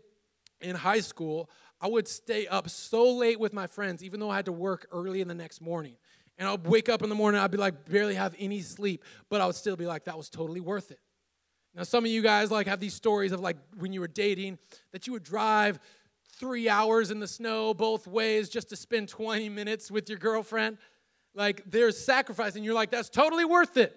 in 0.61 0.75
high 0.75 0.99
school, 0.99 1.49
I 1.81 1.87
would 1.87 2.07
stay 2.07 2.45
up 2.45 2.69
so 2.69 3.11
late 3.11 3.39
with 3.39 3.51
my 3.51 3.65
friends, 3.65 4.03
even 4.03 4.19
though 4.19 4.29
I 4.29 4.35
had 4.35 4.45
to 4.45 4.51
work 4.51 4.85
early 4.91 5.21
in 5.21 5.27
the 5.27 5.33
next 5.33 5.59
morning. 5.59 5.95
And 6.41 6.49
I'd 6.49 6.65
wake 6.65 6.89
up 6.89 7.03
in 7.03 7.09
the 7.09 7.13
morning, 7.13 7.39
I'd 7.39 7.51
be 7.51 7.59
like, 7.59 7.87
barely 7.87 8.15
have 8.15 8.35
any 8.39 8.61
sleep, 8.61 9.03
but 9.29 9.41
I 9.41 9.45
would 9.45 9.53
still 9.53 9.75
be 9.75 9.85
like, 9.85 10.05
that 10.05 10.17
was 10.17 10.27
totally 10.27 10.59
worth 10.59 10.89
it. 10.89 10.97
Now, 11.75 11.83
some 11.83 12.03
of 12.03 12.09
you 12.09 12.23
guys 12.23 12.49
like 12.49 12.65
have 12.65 12.79
these 12.79 12.95
stories 12.95 13.31
of 13.31 13.41
like 13.41 13.57
when 13.77 13.93
you 13.93 13.99
were 13.99 14.07
dating 14.07 14.57
that 14.91 15.05
you 15.05 15.13
would 15.13 15.21
drive 15.21 15.79
three 16.39 16.67
hours 16.67 17.11
in 17.11 17.19
the 17.19 17.27
snow 17.27 17.75
both 17.75 18.07
ways 18.07 18.49
just 18.49 18.69
to 18.69 18.75
spend 18.75 19.07
20 19.07 19.49
minutes 19.49 19.91
with 19.91 20.09
your 20.09 20.17
girlfriend. 20.17 20.79
Like 21.35 21.61
there's 21.69 21.95
sacrifice, 22.03 22.55
and 22.55 22.65
you're 22.65 22.73
like, 22.73 22.89
that's 22.89 23.11
totally 23.11 23.45
worth 23.45 23.77
it 23.77 23.95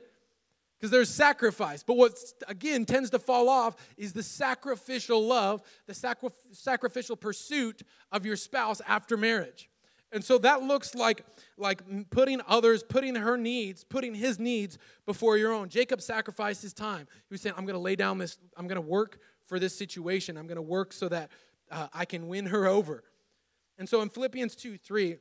because 0.78 0.90
there's 0.90 1.09
sacrifice. 1.09 1.83
But 1.83 1.96
what, 1.96 2.12
again, 2.46 2.85
tends 2.85 3.09
to 3.11 3.18
fall 3.18 3.48
off 3.48 3.74
is 3.96 4.12
the 4.12 4.22
sacrificial 4.22 5.26
love, 5.26 5.62
the 5.87 5.94
sacri- 5.94 6.28
sacrificial 6.52 7.16
pursuit 7.16 7.80
of 8.12 8.26
your 8.26 8.37
spouse 8.37 8.83
after 8.87 9.16
marriage. 9.16 9.70
And 10.14 10.24
so 10.24 10.38
that 10.38 10.62
looks 10.62 10.94
like, 10.94 11.27
like 11.59 11.83
putting 12.11 12.40
others, 12.46 12.85
putting 12.85 13.16
her 13.16 13.37
needs, 13.37 13.83
putting 13.83 14.14
his 14.14 14.38
needs 14.38 14.79
before 15.07 15.37
your 15.37 15.53
own. 15.53 15.68
Jacob 15.68 16.00
sacrificed 16.00 16.62
his 16.62 16.72
time. 16.72 17.09
He 17.29 17.35
was 17.35 17.40
saying, 17.40 17.57
I'm 17.59 17.66
going 17.66 17.74
to 17.74 17.81
lay 17.81 17.96
down 17.96 18.18
this, 18.18 18.38
I'm 18.57 18.68
going 18.68 18.81
to 18.81 18.88
work 18.88 19.18
for 19.46 19.59
this 19.59 19.77
situation. 19.77 20.37
I'm 20.37 20.46
going 20.46 20.57
to 20.57 20.62
work 20.62 20.92
so 20.92 21.09
that 21.09 21.31
uh, 21.68 21.88
I 21.92 22.05
can 22.05 22.29
win 22.29 22.46
her 22.46 22.66
over. 22.66 23.03
And 23.77 23.88
so 23.88 24.03
in 24.03 24.09
Philippians 24.09 24.55
2 24.55 24.79
3 24.79 25.16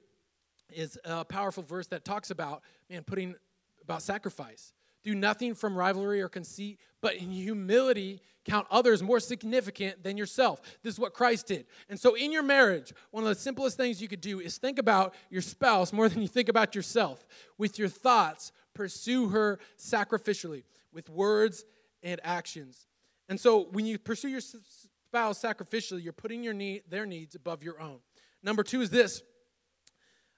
is 0.69 0.99
a 1.03 1.25
powerful 1.25 1.63
verse 1.63 1.87
that 1.87 2.05
talks 2.05 2.29
about, 2.29 2.61
man, 2.87 3.03
putting 3.03 3.33
about 3.81 4.03
sacrifice. 4.03 4.73
Do 5.03 5.15
nothing 5.15 5.53
from 5.53 5.75
rivalry 5.75 6.21
or 6.21 6.29
conceit, 6.29 6.79
but 7.01 7.15
in 7.15 7.31
humility 7.31 8.21
count 8.45 8.67
others 8.69 9.01
more 9.01 9.19
significant 9.19 10.03
than 10.03 10.17
yourself. 10.17 10.61
This 10.81 10.93
is 10.93 10.99
what 10.99 11.13
Christ 11.13 11.47
did. 11.47 11.65
And 11.89 11.99
so, 11.99 12.15
in 12.15 12.31
your 12.31 12.43
marriage, 12.43 12.93
one 13.11 13.23
of 13.23 13.29
the 13.29 13.35
simplest 13.35 13.77
things 13.77 14.01
you 14.01 14.07
could 14.07 14.21
do 14.21 14.39
is 14.39 14.57
think 14.57 14.79
about 14.79 15.13
your 15.29 15.41
spouse 15.41 15.93
more 15.93 16.09
than 16.09 16.21
you 16.21 16.27
think 16.27 16.49
about 16.49 16.75
yourself. 16.75 17.25
With 17.57 17.79
your 17.79 17.89
thoughts, 17.89 18.51
pursue 18.73 19.29
her 19.29 19.59
sacrificially 19.77 20.63
with 20.91 21.09
words 21.09 21.65
and 22.01 22.19
actions. 22.23 22.87
And 23.29 23.39
so, 23.39 23.67
when 23.71 23.85
you 23.85 23.97
pursue 23.97 24.29
your 24.29 24.41
spouse 24.41 25.41
sacrificially, 25.41 26.03
you're 26.03 26.13
putting 26.13 26.43
your 26.43 26.53
need, 26.53 26.83
their 26.89 27.05
needs 27.05 27.35
above 27.35 27.63
your 27.63 27.79
own. 27.79 27.99
Number 28.41 28.63
two 28.63 28.81
is 28.81 28.89
this: 28.89 29.21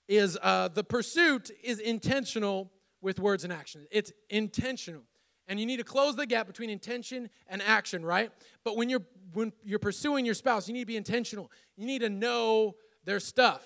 is 0.07 0.37
uh, 0.41 0.67
the 0.67 0.83
pursuit 0.83 1.49
is 1.63 1.79
intentional 1.79 2.71
with 3.05 3.19
words 3.19 3.43
and 3.43 3.53
action. 3.53 3.85
It's 3.91 4.11
intentional. 4.31 5.03
And 5.47 5.59
you 5.59 5.67
need 5.67 5.77
to 5.77 5.83
close 5.83 6.15
the 6.15 6.25
gap 6.25 6.47
between 6.47 6.71
intention 6.71 7.29
and 7.47 7.61
action, 7.61 8.03
right? 8.03 8.31
But 8.63 8.75
when 8.75 8.89
you're 8.89 9.03
when 9.33 9.53
you're 9.63 9.79
pursuing 9.79 10.25
your 10.25 10.33
spouse, 10.33 10.67
you 10.67 10.73
need 10.73 10.81
to 10.81 10.85
be 10.87 10.97
intentional. 10.97 11.51
You 11.77 11.85
need 11.85 11.99
to 11.99 12.09
know 12.09 12.75
their 13.03 13.19
stuff. 13.19 13.61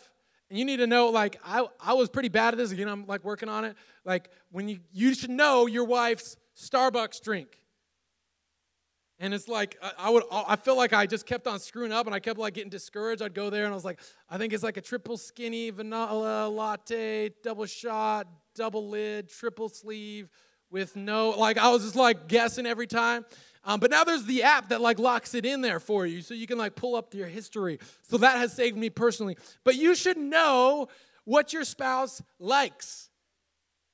And 0.50 0.60
you 0.60 0.66
need 0.66 0.78
to 0.78 0.88
know, 0.88 1.10
like, 1.10 1.40
I, 1.46 1.68
I 1.80 1.94
was 1.94 2.10
pretty 2.10 2.28
bad 2.30 2.54
at 2.54 2.58
this. 2.58 2.72
Again, 2.72 2.90
I'm 2.90 3.06
like 3.06 3.24
working 3.24 3.48
on 3.50 3.64
it. 3.66 3.78
Like, 4.04 4.30
when 4.52 4.68
you 4.68 4.80
you 4.92 5.14
should 5.14 5.30
know 5.30 5.68
your 5.68 5.86
wife's 5.86 6.36
Starbucks 6.58 7.22
drink. 7.22 7.62
And 9.22 9.34
it's 9.34 9.50
like 9.50 9.78
I 9.98 10.10
would 10.10 10.24
I 10.32 10.56
feel 10.56 10.78
like 10.78 10.94
I 10.94 11.06
just 11.06 11.26
kept 11.26 11.46
on 11.46 11.60
screwing 11.60 11.92
up 11.92 12.06
and 12.06 12.16
I 12.16 12.20
kept 12.20 12.40
like 12.40 12.54
getting 12.54 12.70
discouraged. 12.70 13.22
I'd 13.22 13.34
go 13.34 13.50
there 13.50 13.66
and 13.66 13.74
I 13.74 13.76
was 13.76 13.84
like, 13.84 14.00
I 14.30 14.38
think 14.38 14.54
it's 14.54 14.64
like 14.64 14.78
a 14.78 14.82
triple 14.82 15.18
skinny 15.18 15.70
vanilla 15.72 16.48
latte, 16.48 17.32
double 17.44 17.66
shot, 17.66 18.28
double 18.56 18.88
lid, 18.88 19.28
triple 19.28 19.68
sleeve 19.68 20.30
with 20.72 20.96
no 20.96 21.32
like 21.32 21.58
I 21.58 21.70
was 21.70 21.84
just 21.84 21.98
like 21.98 22.30
guessing 22.30 22.66
every 22.66 22.88
time. 22.88 23.26
Um, 23.66 23.82
but 23.82 23.92
now 23.92 24.06
there's 24.06 24.24
the 24.24 24.44
app 24.44 24.70
that 24.70 24.80
like 24.80 25.00
locks 25.00 25.34
it 25.34 25.46
in 25.46 25.60
there 25.60 25.82
for 25.82 26.06
you 26.06 26.22
so 26.22 26.34
you 26.34 26.48
can 26.48 26.58
like 26.58 26.76
pull 26.76 26.96
up 26.96 27.14
your 27.14 27.28
history. 27.28 27.80
So 28.04 28.18
that 28.20 28.38
has 28.38 28.54
saved 28.54 28.78
me 28.78 28.90
personally. 28.90 29.36
But 29.66 29.76
you 29.76 29.96
should 29.96 30.18
know 30.18 30.88
what 31.26 31.52
your 31.52 31.66
spouse 31.66 32.22
likes. 32.40 33.10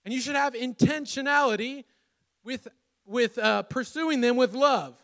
And 0.05 0.13
you 0.13 0.21
should 0.21 0.35
have 0.35 0.53
intentionality 0.53 1.85
with 2.43 2.67
with 3.07 3.39
uh, 3.39 3.63
pursuing 3.63 4.21
them 4.21 4.35
with 4.35 4.53
love 4.53 5.01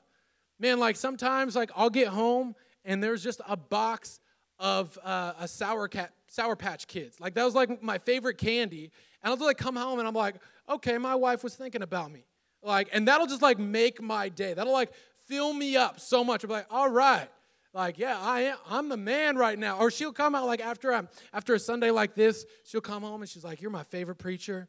man, 0.62 0.80
like 0.80 0.96
sometimes 0.96 1.56
like 1.56 1.72
I'll 1.76 1.90
get 1.90 2.08
home 2.08 2.56
and 2.86 3.04
there's 3.04 3.24
just 3.24 3.42
a 3.48 3.58
box 3.58 4.20
of 4.60 4.98
uh, 5.04 5.34
a 5.40 5.48
sour 5.48 5.88
cat 5.88 6.14
sour 6.28 6.56
patch 6.56 6.88
kids. 6.88 7.20
Like 7.20 7.34
that 7.34 7.44
was 7.44 7.56
like 7.56 7.82
my 7.82 7.98
favorite 7.98 8.38
candy. 8.38 8.92
And 9.24 9.32
I'll 9.32 9.36
just 9.36 9.46
like 9.46 9.58
come 9.58 9.76
home 9.76 10.00
and 10.00 10.08
I'm 10.08 10.14
like, 10.14 10.36
okay, 10.70 10.98
my 10.98 11.16
wife 11.16 11.44
was 11.44 11.56
thinking 11.56 11.82
about 11.82 12.12
me. 12.12 12.26
Like, 12.64 12.90
and 12.94 13.08
that'll 13.08 13.28
just 13.28 13.42
like 13.42 13.60
make 13.60 14.02
my 14.02 14.30
day. 14.30 14.54
That'll 14.54 14.72
like 14.72 14.92
fill 15.26 15.52
me 15.52 15.76
up 15.76 16.00
so 16.00 16.24
much. 16.24 16.44
I'm 16.44 16.50
like, 16.50 16.68
all 16.70 16.90
right. 16.90 17.28
Like, 17.74 17.98
yeah, 17.98 18.20
I 18.20 18.42
am 18.42 18.58
I'm 18.70 18.90
the 18.90 18.98
man 18.98 19.38
right 19.38 19.58
now. 19.58 19.80
Or 19.80 19.90
she'll 19.90 20.12
come 20.12 20.36
out 20.36 20.46
like 20.46 20.62
after 20.62 20.94
I'm 20.94 21.10
after 21.34 21.56
a 21.56 21.60
Sunday 21.60 21.90
like 21.90 22.16
this, 22.16 22.46
she'll 22.66 22.82
come 22.82 23.02
home 23.04 23.22
and 23.22 23.30
she's 23.30 23.44
like, 23.44 23.62
You're 23.62 23.72
my 23.72 23.84
favorite 23.84 24.18
preacher. 24.18 24.68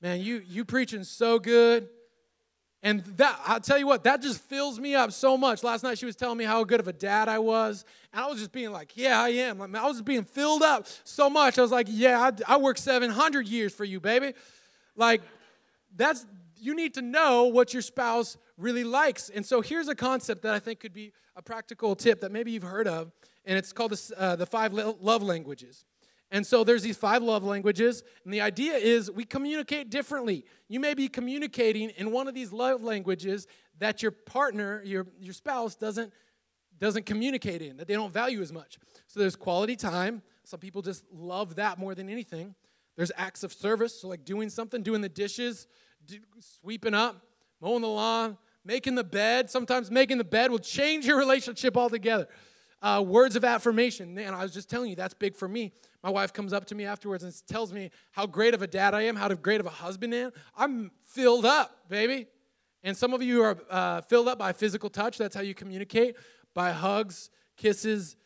Man, 0.00 0.20
you 0.20 0.42
you 0.48 0.64
preaching 0.64 1.04
so 1.04 1.38
good. 1.38 1.88
And 2.82 3.04
that, 3.16 3.38
I'll 3.46 3.60
tell 3.60 3.78
you 3.78 3.86
what, 3.86 4.02
that 4.04 4.22
just 4.22 4.40
fills 4.40 4.80
me 4.80 4.96
up 4.96 5.12
so 5.12 5.36
much. 5.36 5.62
Last 5.62 5.84
night 5.84 5.98
she 5.98 6.06
was 6.06 6.16
telling 6.16 6.36
me 6.36 6.44
how 6.44 6.64
good 6.64 6.80
of 6.80 6.88
a 6.88 6.92
dad 6.92 7.28
I 7.28 7.38
was. 7.38 7.84
And 8.12 8.20
I 8.20 8.26
was 8.26 8.38
just 8.38 8.50
being 8.50 8.72
like, 8.72 8.96
yeah, 8.96 9.20
I 9.20 9.28
am. 9.28 9.62
I 9.62 9.66
was 9.86 9.98
just 9.98 10.04
being 10.04 10.24
filled 10.24 10.62
up 10.62 10.88
so 11.04 11.30
much. 11.30 11.58
I 11.58 11.62
was 11.62 11.70
like, 11.70 11.86
yeah, 11.88 12.20
I, 12.48 12.54
I 12.54 12.56
worked 12.56 12.80
700 12.80 13.46
years 13.46 13.72
for 13.72 13.84
you, 13.84 14.00
baby. 14.00 14.32
Like, 14.96 15.22
that's, 15.96 16.26
you 16.58 16.74
need 16.74 16.94
to 16.94 17.02
know 17.02 17.44
what 17.44 17.72
your 17.72 17.82
spouse 17.82 18.36
really 18.58 18.84
likes. 18.84 19.28
And 19.28 19.46
so 19.46 19.60
here's 19.60 19.86
a 19.86 19.94
concept 19.94 20.42
that 20.42 20.52
I 20.52 20.58
think 20.58 20.80
could 20.80 20.92
be 20.92 21.12
a 21.36 21.42
practical 21.42 21.94
tip 21.94 22.20
that 22.22 22.32
maybe 22.32 22.50
you've 22.50 22.64
heard 22.64 22.88
of. 22.88 23.12
And 23.44 23.56
it's 23.56 23.72
called 23.72 23.92
the, 23.92 24.14
uh, 24.18 24.36
the 24.36 24.46
five 24.46 24.72
love 24.72 25.22
languages. 25.22 25.84
And 26.32 26.46
so 26.46 26.64
there's 26.64 26.82
these 26.82 26.96
five 26.96 27.22
love 27.22 27.44
languages, 27.44 28.02
and 28.24 28.32
the 28.32 28.40
idea 28.40 28.72
is 28.72 29.10
we 29.10 29.26
communicate 29.26 29.90
differently. 29.90 30.46
You 30.66 30.80
may 30.80 30.94
be 30.94 31.06
communicating 31.06 31.90
in 31.90 32.10
one 32.10 32.26
of 32.26 32.32
these 32.32 32.54
love 32.54 32.82
languages 32.82 33.46
that 33.78 34.02
your 34.02 34.12
partner, 34.12 34.80
your, 34.82 35.06
your 35.20 35.34
spouse, 35.34 35.74
doesn't, 35.74 36.10
doesn't 36.78 37.04
communicate 37.04 37.60
in, 37.60 37.76
that 37.76 37.86
they 37.86 37.92
don't 37.92 38.12
value 38.12 38.40
as 38.40 38.50
much. 38.50 38.78
So 39.08 39.20
there's 39.20 39.36
quality 39.36 39.76
time. 39.76 40.22
Some 40.44 40.58
people 40.58 40.80
just 40.80 41.04
love 41.12 41.56
that 41.56 41.78
more 41.78 41.94
than 41.94 42.08
anything. 42.08 42.54
There's 42.96 43.12
acts 43.18 43.44
of 43.44 43.52
service, 43.52 44.00
so 44.00 44.08
like 44.08 44.24
doing 44.24 44.48
something, 44.48 44.82
doing 44.82 45.02
the 45.02 45.10
dishes, 45.10 45.66
do, 46.06 46.16
sweeping 46.40 46.94
up, 46.94 47.22
mowing 47.60 47.82
the 47.82 47.88
lawn, 47.88 48.38
making 48.64 48.94
the 48.94 49.04
bed. 49.04 49.50
Sometimes 49.50 49.90
making 49.90 50.16
the 50.16 50.24
bed 50.24 50.50
will 50.50 50.58
change 50.58 51.04
your 51.04 51.18
relationship 51.26 51.76
altogether. 51.76 52.26
Uh, 52.82 53.00
words 53.00 53.36
of 53.36 53.44
affirmation. 53.44 54.12
Man, 54.12 54.34
I 54.34 54.42
was 54.42 54.52
just 54.52 54.68
telling 54.68 54.90
you, 54.90 54.96
that's 54.96 55.14
big 55.14 55.36
for 55.36 55.46
me. 55.46 55.72
My 56.02 56.10
wife 56.10 56.32
comes 56.32 56.52
up 56.52 56.64
to 56.66 56.74
me 56.74 56.84
afterwards 56.84 57.22
and 57.22 57.32
tells 57.46 57.72
me 57.72 57.92
how 58.10 58.26
great 58.26 58.54
of 58.54 58.62
a 58.62 58.66
dad 58.66 58.92
I 58.92 59.02
am, 59.02 59.14
how 59.14 59.28
great 59.28 59.60
of 59.60 59.66
a 59.66 59.70
husband 59.70 60.12
I 60.12 60.18
am. 60.18 60.32
I'm 60.56 60.90
filled 61.06 61.46
up, 61.46 61.88
baby. 61.88 62.26
And 62.82 62.96
some 62.96 63.14
of 63.14 63.22
you 63.22 63.44
are 63.44 63.56
uh, 63.70 64.00
filled 64.00 64.26
up 64.26 64.36
by 64.36 64.52
physical 64.52 64.90
touch. 64.90 65.16
That's 65.16 65.36
how 65.36 65.42
you 65.42 65.54
communicate, 65.54 66.16
by 66.54 66.72
hugs, 66.72 67.30
kisses, 67.56 68.16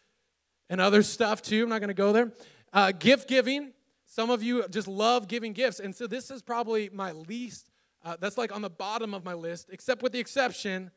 and 0.71 0.81
other 0.81 1.03
stuff 1.03 1.43
too. 1.43 1.65
I'm 1.65 1.69
not 1.69 1.81
going 1.81 1.89
to 1.89 1.95
go 1.95 2.13
there. 2.13 2.33
Uh, 2.73 2.93
gift 2.93 3.29
giving. 3.29 3.73
Some 4.07 4.31
of 4.31 4.43
you 4.43 4.67
just 4.69 4.89
love 4.89 5.29
giving 5.29 5.53
gifts. 5.53 5.81
And 5.81 5.95
so 5.95 6.07
this 6.07 6.31
is 6.31 6.41
probably 6.41 6.89
my 6.91 7.13
least, 7.13 7.71
uh, 8.03 8.17
that's 8.19 8.39
like 8.39 8.55
on 8.55 8.63
the 8.63 8.71
bottom 8.71 9.13
of 9.13 9.23
my 9.23 9.35
list, 9.35 9.69
except 9.71 10.03
with 10.03 10.13
the 10.13 10.19
exception 10.19 10.91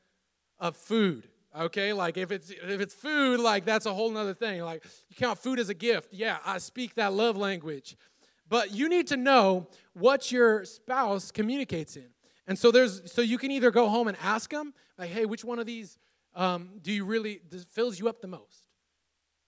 of 0.60 0.78
food 0.78 1.28
okay 1.60 1.94
like 1.94 2.18
if 2.18 2.32
it's 2.32 2.50
if 2.50 2.82
it's 2.82 2.94
food 2.94 3.40
like 3.40 3.66
that's 3.66 3.86
a 3.86 3.94
whole 3.94 4.10
nother 4.10 4.34
thing 4.34 4.62
like 4.62 4.84
you 5.10 5.16
count 5.16 5.38
food 5.38 5.60
as 5.60 5.70
a 5.70 5.74
gift 5.74 6.14
yeah 6.14 6.38
i 6.46 6.58
speak 6.58 6.96
that 6.96 7.14
love 7.14 7.36
language 7.38 7.96
but 8.50 8.74
you 8.74 8.90
need 8.90 9.08
to 9.08 9.18
know 9.18 9.68
what 9.94 10.32
your 10.32 10.66
spouse 10.66 11.32
communicates 11.32 11.96
in. 11.96 12.08
And 12.48 12.58
so 12.58 12.72
there's 12.72 13.12
so 13.12 13.22
you 13.22 13.38
can 13.38 13.52
either 13.52 13.70
go 13.70 13.88
home 13.88 14.08
and 14.08 14.18
ask 14.22 14.50
them, 14.50 14.74
like, 14.98 15.12
hey, 15.12 15.26
which 15.26 15.46
one 15.46 15.60
of 15.60 15.68
these 15.68 15.98
um, 16.36 16.72
do 16.82 16.92
you 16.92 17.06
really 17.06 17.42
fills 17.72 18.00
you 18.00 18.10
up 18.10 18.22
the 18.22 18.28
most? 18.28 18.64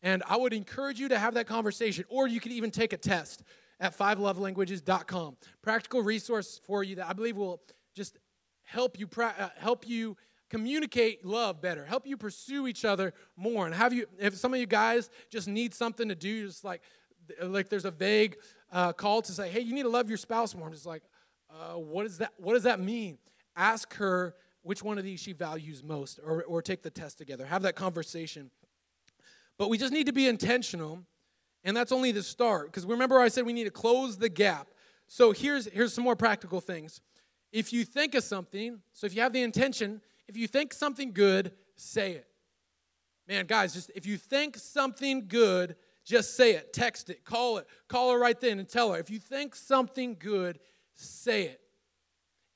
And 0.04 0.24
I 0.28 0.38
would 0.38 0.54
encourage 0.54 1.00
you 1.00 1.10
to 1.10 1.18
have 1.18 1.34
that 1.34 1.48
conversation, 1.48 2.06
or 2.10 2.28
you 2.28 2.40
could 2.40 2.52
even 2.52 2.70
take 2.70 2.94
a 2.94 2.98
test 2.98 3.44
at 3.80 3.98
fivelovelanguages.com. 3.98 5.38
Practical 5.62 6.02
resource 6.02 6.60
for 6.64 6.84
you 6.84 6.96
that 6.96 7.08
I 7.08 7.14
believe 7.14 7.38
will 7.38 7.62
just 7.96 8.20
help 8.64 9.00
you 9.00 9.10
uh, 9.18 9.50
help 9.58 9.88
you 9.88 10.16
communicate 10.52 11.26
love 11.26 11.62
better, 11.62 11.86
help 11.86 12.06
you 12.06 12.18
pursue 12.18 12.68
each 12.68 12.84
other 12.84 13.14
more, 13.38 13.66
and 13.66 13.74
have 13.74 13.94
you. 13.94 14.06
If 14.20 14.36
some 14.36 14.54
of 14.54 14.60
you 14.60 14.66
guys 14.66 15.10
just 15.30 15.48
need 15.48 15.74
something 15.74 16.10
to 16.10 16.16
do, 16.16 16.46
just 16.46 16.66
like 16.66 16.82
like 17.42 17.70
there's 17.70 17.86
a 17.86 17.92
vague 17.92 18.36
uh, 18.72 18.92
call 18.92 19.22
to 19.22 19.32
say, 19.32 19.50
hey, 19.50 19.62
you 19.62 19.74
need 19.74 19.84
to 19.84 19.90
love 19.90 20.10
your 20.10 20.18
spouse 20.18 20.54
more. 20.54 20.68
I'm 20.68 20.74
just 20.74 20.86
like, 20.86 21.04
uh, 21.50 21.76
what 21.76 22.04
does 22.04 22.18
that 22.18 22.34
what 22.38 22.54
does 22.54 22.64
that 22.64 22.82
mean? 22.82 23.18
Ask 23.56 23.94
her 23.96 24.36
which 24.62 24.84
one 24.84 24.98
of 24.98 25.06
these 25.06 25.22
she 25.22 25.32
values 25.32 25.84
most, 25.84 26.20
or 26.24 26.44
or 26.44 26.62
take 26.62 26.84
the 26.84 26.92
test 26.92 27.18
together. 27.18 27.46
Have 27.46 27.62
that 27.64 27.76
conversation. 27.76 28.52
But 29.58 29.70
we 29.70 29.78
just 29.78 29.94
need 29.94 30.08
to 30.08 30.14
be 30.14 30.28
intentional, 30.28 31.00
and 31.64 31.78
that's 31.78 31.94
only 31.94 32.12
the 32.12 32.24
start. 32.24 32.68
Because 32.68 32.86
remember, 32.86 33.20
I 33.20 33.30
said 33.30 33.46
we 33.46 33.54
need 33.54 33.66
to 33.66 33.72
close 33.72 34.18
the 34.18 34.30
gap. 34.30 34.68
So 35.08 35.32
here's 35.32 35.66
here's 35.68 35.94
some 35.94 36.04
more 36.04 36.18
practical 36.18 36.60
things. 36.60 37.00
If 37.54 37.72
you 37.72 37.86
think 37.86 38.16
of 38.16 38.24
something, 38.24 38.80
so 38.92 39.08
if 39.08 39.16
you 39.16 39.22
have 39.22 39.34
the 39.34 39.44
intention, 39.44 40.02
if 40.32 40.38
you 40.38 40.48
think 40.48 40.74
something 40.74 41.12
good, 41.12 41.52
say 41.76 42.14
it. 42.14 42.28
Man, 43.28 43.46
guys, 43.46 43.74
just 43.74 43.92
if 43.96 44.06
you 44.06 44.18
think 44.18 44.58
something 44.58 45.28
good, 45.28 45.76
just 46.06 46.38
say 46.38 46.54
it. 46.54 46.72
Text 46.72 47.10
it. 47.10 47.26
Call 47.26 47.58
it. 47.58 47.68
Call 47.90 48.14
her 48.14 48.18
right 48.20 48.40
then 48.40 48.58
and 48.58 48.68
tell 48.68 48.94
her. 48.94 49.00
If 49.00 49.10
you 49.10 49.20
think 49.20 49.56
something 49.56 50.16
good, 50.18 50.60
say 50.96 51.44
it. 51.44 51.60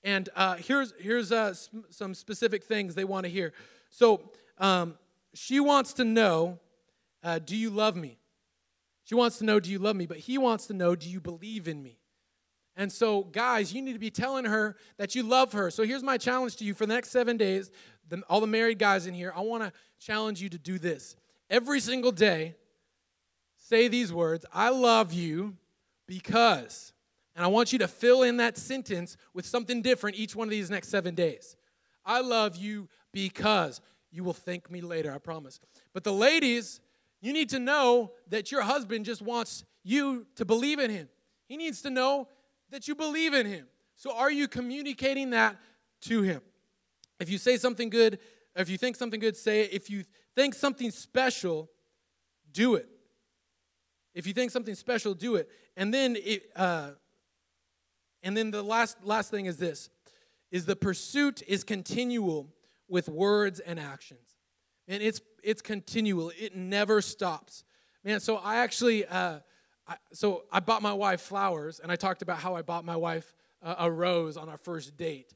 And 0.05 0.29
uh, 0.35 0.55
here's 0.55 0.93
here's 0.99 1.33
uh, 1.33 1.53
some 1.89 2.13
specific 2.13 2.63
things 2.63 2.95
they 2.95 3.03
want 3.03 3.25
to 3.25 3.29
hear. 3.29 3.51
So 3.89 4.31
um, 4.57 4.97
she 5.33 5.59
wants 5.59 5.91
to 5.93 6.05
know, 6.05 6.59
uh, 7.23 7.39
do 7.39 7.57
you 7.57 7.69
love 7.69 7.97
me? 7.97 8.19
She 9.03 9.15
wants 9.15 9.37
to 9.39 9.43
know, 9.43 9.59
do 9.59 9.69
you 9.69 9.79
love 9.79 9.97
me? 9.97 10.05
But 10.05 10.17
he 10.17 10.37
wants 10.37 10.67
to 10.67 10.73
know, 10.73 10.95
do 10.95 11.09
you 11.09 11.19
believe 11.19 11.67
in 11.67 11.83
me? 11.83 11.99
And 12.75 12.91
so, 12.91 13.23
guys, 13.23 13.73
you 13.73 13.81
need 13.81 13.93
to 13.93 13.99
be 13.99 14.11
telling 14.11 14.45
her 14.45 14.75
that 14.97 15.15
you 15.15 15.23
love 15.23 15.53
her. 15.53 15.71
So, 15.71 15.83
here's 15.83 16.03
my 16.03 16.17
challenge 16.17 16.57
to 16.57 16.65
you 16.65 16.73
for 16.73 16.85
the 16.85 16.93
next 16.93 17.09
seven 17.09 17.37
days. 17.37 17.71
The, 18.09 18.21
all 18.29 18.41
the 18.41 18.47
married 18.47 18.79
guys 18.79 19.07
in 19.07 19.13
here, 19.13 19.33
I 19.35 19.41
want 19.41 19.63
to 19.63 19.71
challenge 19.99 20.41
you 20.41 20.49
to 20.49 20.57
do 20.57 20.77
this. 20.77 21.15
Every 21.49 21.79
single 21.79 22.11
day, 22.11 22.55
say 23.57 23.87
these 23.87 24.11
words 24.11 24.45
I 24.51 24.69
love 24.69 25.13
you 25.13 25.55
because. 26.07 26.93
And 27.35 27.43
I 27.43 27.47
want 27.47 27.73
you 27.73 27.79
to 27.79 27.87
fill 27.87 28.23
in 28.23 28.37
that 28.37 28.57
sentence 28.57 29.17
with 29.33 29.45
something 29.45 29.81
different 29.81 30.17
each 30.17 30.35
one 30.35 30.47
of 30.47 30.51
these 30.51 30.69
next 30.69 30.87
seven 30.87 31.15
days. 31.15 31.55
I 32.05 32.21
love 32.21 32.55
you 32.55 32.87
because. 33.11 33.81
You 34.11 34.23
will 34.23 34.33
thank 34.33 34.71
me 34.71 34.79
later, 34.79 35.13
I 35.13 35.17
promise. 35.17 35.59
But 35.93 36.05
the 36.05 36.13
ladies, 36.13 36.79
you 37.19 37.33
need 37.33 37.49
to 37.49 37.59
know 37.59 38.13
that 38.29 38.49
your 38.49 38.61
husband 38.61 39.03
just 39.03 39.21
wants 39.21 39.65
you 39.83 40.25
to 40.35 40.45
believe 40.45 40.79
in 40.79 40.89
him. 40.89 41.09
He 41.47 41.57
needs 41.57 41.81
to 41.81 41.89
know 41.89 42.29
that 42.71 42.87
you 42.87 42.95
believe 42.95 43.33
in 43.33 43.45
him. 43.45 43.67
So 43.95 44.15
are 44.15 44.31
you 44.31 44.47
communicating 44.47 45.31
that 45.31 45.57
to 46.01 46.21
him? 46.21 46.41
If 47.19 47.29
you 47.29 47.37
say 47.37 47.57
something 47.57 47.89
good, 47.89 48.19
if 48.55 48.69
you 48.69 48.77
think 48.77 48.95
something 48.95 49.19
good, 49.19 49.35
say 49.35 49.61
it. 49.61 49.73
If 49.73 49.89
you 49.89 50.03
think 50.35 50.53
something 50.53 50.91
special, 50.91 51.69
do 52.51 52.75
it. 52.75 52.87
If 54.13 54.25
you 54.25 54.33
think 54.33 54.51
something 54.51 54.75
special, 54.75 55.13
do 55.13 55.35
it. 55.35 55.49
And 55.75 55.93
then 55.93 56.15
it, 56.15 56.43
uh, 56.55 56.91
and 58.23 58.35
then 58.35 58.51
the 58.51 58.63
last 58.63 59.03
last 59.03 59.29
thing 59.29 59.45
is 59.45 59.57
this 59.57 59.89
is 60.51 60.65
the 60.65 60.75
pursuit 60.75 61.43
is 61.47 61.63
continual 61.63 62.49
with 62.87 63.09
words 63.09 63.59
and 63.59 63.79
actions. 63.79 64.37
And 64.87 65.03
it's 65.03 65.21
it's 65.43 65.61
continual. 65.61 66.31
It 66.39 66.55
never 66.55 67.01
stops. 67.01 67.63
Man, 68.03 68.19
so 68.19 68.37
I 68.37 68.57
actually 68.57 69.05
uh, 69.05 69.39
I, 69.87 69.95
so 70.13 70.43
I 70.51 70.59
bought 70.59 70.81
my 70.81 70.93
wife 70.93 71.21
flowers, 71.21 71.79
and 71.79 71.91
I 71.91 71.95
talked 71.95 72.21
about 72.21 72.39
how 72.39 72.55
I 72.55 72.61
bought 72.61 72.85
my 72.85 72.95
wife 72.95 73.33
a, 73.61 73.75
a 73.79 73.91
rose 73.91 74.37
on 74.37 74.49
our 74.49 74.57
first 74.57 74.97
date. 74.97 75.33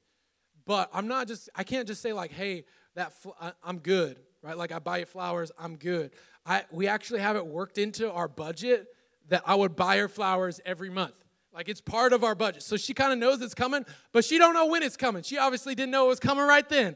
But 0.66 0.90
I'm 0.94 1.08
not 1.08 1.28
just, 1.28 1.50
I 1.56 1.64
can't 1.64 1.88
just 1.88 2.02
say, 2.02 2.14
like, 2.14 2.32
hey, 2.32 2.66
that 2.96 3.14
fl- 3.14 3.30
I, 3.40 3.52
I'm 3.64 3.80
good, 3.80 4.20
right? 4.42 4.58
Like, 4.58 4.72
I 4.72 4.80
buy 4.80 5.00
you 5.00 5.06
flowers, 5.06 5.52
I'm 5.58 5.76
good. 5.76 6.12
I, 6.46 6.64
we 6.72 6.88
actually 6.88 7.20
have 7.20 7.36
it 7.36 7.46
worked 7.46 7.78
into 7.78 8.12
our 8.12 8.28
budget 8.28 8.88
that 9.30 9.44
I 9.46 9.56
would 9.56 9.76
buy 9.76 9.98
her 9.98 10.08
flowers 10.08 10.60
every 10.66 10.90
month. 10.90 11.14
Like 11.54 11.68
it's 11.68 11.82
part 11.82 12.14
of 12.14 12.24
our 12.24 12.36
budget. 12.36 12.64
So 12.64 12.78
she 12.78 12.94
kind 12.94 13.12
of 13.12 13.18
knows 13.20 13.42
it's 13.42 13.54
coming, 13.56 13.86
but 14.12 14.24
she 14.24 14.38
don't 14.38 14.54
know 14.54 14.68
when 14.68 14.84
it's 14.84 14.98
coming. 14.98 15.24
She 15.24 15.38
obviously 15.38 15.76
didn't 15.76 15.92
know 15.92 16.06
it 16.06 16.10
was 16.10 16.20
coming 16.20 16.46
right 16.46 16.68
then. 16.70 16.96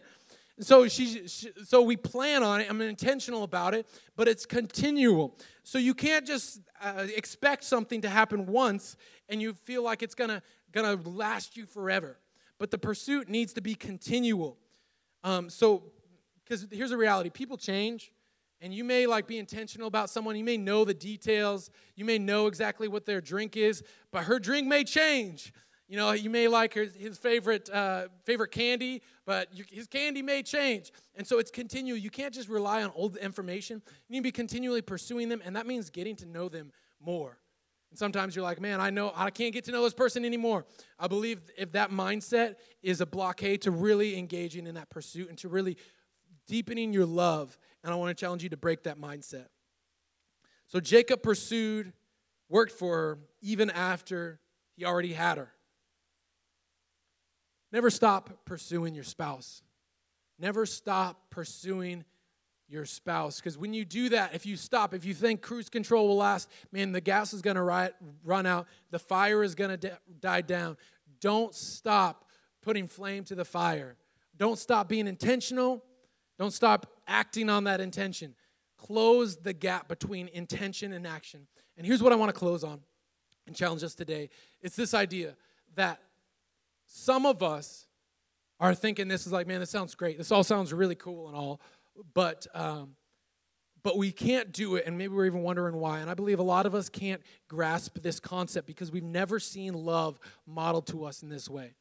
So 0.60 0.88
she, 0.88 1.28
she, 1.28 1.50
so 1.64 1.82
we 1.82 1.98
plan 1.98 2.44
on 2.44 2.62
it. 2.62 2.68
I'm 2.70 2.80
intentional 2.82 3.44
about 3.44 3.74
it, 3.74 3.88
but 4.16 4.28
it's 4.28 4.46
continual. 4.46 5.36
So 5.64 5.80
you 5.80 5.96
can't 5.96 6.28
just 6.28 6.62
uh, 6.82 7.08
expect 7.16 7.64
something 7.64 8.02
to 8.02 8.10
happen 8.10 8.46
once 8.46 8.96
and 9.30 9.42
you 9.42 9.54
feel 9.54 9.84
like 9.84 10.04
it's 10.04 10.16
gonna 10.16 10.42
gonna 10.72 10.96
last 11.06 11.58
you 11.58 11.66
forever. 11.66 12.18
But 12.60 12.72
the 12.72 12.78
pursuit 12.78 13.30
needs 13.30 13.54
to 13.54 13.62
be 13.62 13.76
continual. 13.76 14.58
Um, 15.24 15.50
so, 15.50 15.84
because 16.44 16.68
here's 16.72 16.92
a 16.92 16.98
reality: 16.98 17.30
people 17.30 17.58
change, 17.58 18.12
and 18.62 18.74
you 18.74 18.84
may 18.84 19.08
like 19.08 19.28
be 19.28 19.40
intentional 19.40 19.88
about 19.88 20.10
someone. 20.10 20.36
You 20.36 20.44
may 20.44 20.58
know 20.58 20.86
the 20.86 20.94
details. 20.94 21.72
You 21.96 22.06
may 22.06 22.20
know 22.20 22.48
exactly 22.48 22.88
what 22.88 23.06
their 23.06 23.22
drink 23.22 23.58
is, 23.58 23.84
but 24.12 24.26
her 24.26 24.40
drink 24.40 24.68
may 24.68 24.84
change. 24.84 25.52
You 25.94 26.00
know, 26.00 26.12
you 26.14 26.32
may 26.32 26.48
like 26.48 26.74
his, 26.74 26.96
his 26.96 27.20
favorite 27.20 27.70
uh, 27.70 28.08
favorite 28.24 28.50
candy, 28.50 29.04
but 29.28 29.56
you, 29.56 29.64
his 29.70 29.86
candy 29.86 30.24
may 30.24 30.42
change. 30.42 30.92
And 31.14 31.28
so 31.28 31.38
it's 31.38 31.52
continual. 31.52 32.00
You 32.00 32.10
can't 32.10 32.34
just 32.34 32.50
rely 32.50 32.82
on 32.82 32.92
old 32.96 33.16
information. 33.16 33.80
You 34.08 34.14
need 34.14 34.22
to 34.22 34.24
be 34.24 34.32
continually 34.32 34.82
pursuing 34.82 35.30
them, 35.30 35.44
and 35.46 35.56
that 35.56 35.68
means 35.68 35.92
getting 35.92 36.16
to 36.16 36.26
know 36.26 36.50
them 36.50 36.72
more. 37.00 37.38
And 37.92 38.00
sometimes 38.00 38.36
you're 38.36 38.42
like, 38.42 38.60
man, 38.60 38.82
I 38.82 38.90
know 38.90 39.14
I 39.16 39.30
can't 39.30 39.54
get 39.54 39.66
to 39.66 39.72
know 39.72 39.84
this 39.84 39.94
person 39.94 40.26
anymore. 40.26 40.66
I 40.98 41.08
believe 41.08 41.42
if 41.60 41.74
that 41.74 41.92
mindset 41.92 42.56
is 42.82 43.00
a 43.00 43.06
blockade 43.06 43.62
to 43.62 43.70
really 43.70 44.18
engaging 44.18 44.66
in 44.66 44.74
that 44.74 44.90
pursuit 44.90 45.30
and 45.30 45.38
to 45.38 45.48
really 45.48 45.78
deepening 46.48 46.92
your 46.92 47.06
love. 47.06 47.56
And 47.84 47.94
I 47.94 47.98
want 47.98 48.10
to 48.10 48.20
challenge 48.20 48.42
you 48.42 48.50
to 48.50 48.58
break 48.58 48.82
that 48.86 49.00
mindset. 49.00 49.46
So 50.70 50.80
Jacob 50.80 51.22
pursued, 51.22 51.94
worked 52.50 52.72
for 52.72 52.98
her, 52.98 53.20
even 53.44 53.70
after 53.70 54.40
he 54.76 54.86
already 54.86 55.14
had 55.14 55.38
her. 55.38 55.53
Never 57.74 57.90
stop 57.90 58.46
pursuing 58.46 58.94
your 58.94 59.04
spouse. 59.04 59.64
Never 60.40 60.68
stop 60.68 61.32
pursuing 61.32 62.06
your 62.70 62.86
spouse. 62.86 63.40
Because 63.40 63.58
when 63.58 63.74
you 63.74 63.84
do 63.84 64.10
that, 64.10 64.36
if 64.36 64.46
you 64.46 64.56
stop, 64.56 64.94
if 64.94 65.04
you 65.06 65.16
think 65.16 65.42
cruise 65.42 65.70
control 65.70 66.08
will 66.08 66.18
last, 66.18 66.50
man, 66.72 66.92
the 66.92 67.02
gas 67.02 67.34
is 67.34 67.42
going 67.42 67.56
to 67.56 67.92
run 68.24 68.46
out, 68.46 68.68
the 68.92 69.00
fire 69.00 69.44
is 69.44 69.56
going 69.56 69.80
to 69.80 70.00
die 70.20 70.42
down. 70.42 70.78
Don't 71.20 71.54
stop 71.56 72.26
putting 72.62 72.88
flame 72.88 73.24
to 73.26 73.36
the 73.36 73.46
fire. 73.46 73.98
Don't 74.38 74.60
stop 74.60 74.88
being 74.88 75.08
intentional. 75.08 75.84
Don't 76.38 76.54
stop 76.54 76.86
acting 77.08 77.50
on 77.50 77.64
that 77.64 77.82
intention. 77.82 78.36
Close 78.78 79.36
the 79.38 79.54
gap 79.54 79.88
between 79.88 80.28
intention 80.30 80.94
and 80.94 81.08
action. 81.08 81.48
And 81.78 81.88
here's 81.88 82.04
what 82.04 82.14
I 82.14 82.16
want 82.16 82.30
to 82.34 82.40
close 82.40 82.64
on 82.64 82.82
and 83.48 83.56
challenge 83.56 83.84
us 83.84 83.96
today 83.96 84.30
it's 84.62 84.76
this 84.76 84.94
idea 84.94 85.36
that 85.76 86.00
some 86.96 87.26
of 87.26 87.42
us 87.42 87.88
are 88.60 88.76
thinking 88.76 89.08
this 89.08 89.26
is 89.26 89.34
like, 89.34 89.48
man, 89.48 89.60
this 89.60 89.72
sounds 89.72 89.96
great. 89.96 90.16
This 90.18 90.32
all 90.32 90.44
sounds 90.44 90.72
really 90.72 90.94
cool 90.94 91.28
and 91.28 91.36
all, 91.36 91.60
but 92.14 92.46
um, 92.54 92.96
but 93.82 93.98
we 93.98 94.12
can't 94.12 94.52
do 94.54 94.76
it, 94.76 94.86
and 94.86 94.98
maybe 94.98 95.14
we're 95.14 95.26
even 95.26 95.42
wondering 95.42 95.76
why. 95.76 96.00
And 96.00 96.10
I 96.10 96.14
believe 96.14 96.40
a 96.40 96.44
lot 96.44 96.66
of 96.66 96.76
us 96.76 96.90
can't 96.90 97.22
grasp 97.50 97.98
this 98.02 98.20
concept 98.20 98.68
because 98.68 98.92
we've 98.92 99.04
never 99.04 99.40
seen 99.40 99.74
love 99.74 100.20
modeled 100.46 100.88
to 100.88 101.04
us 101.04 101.24
in 101.24 101.30
this 101.30 101.50
way. 101.50 101.74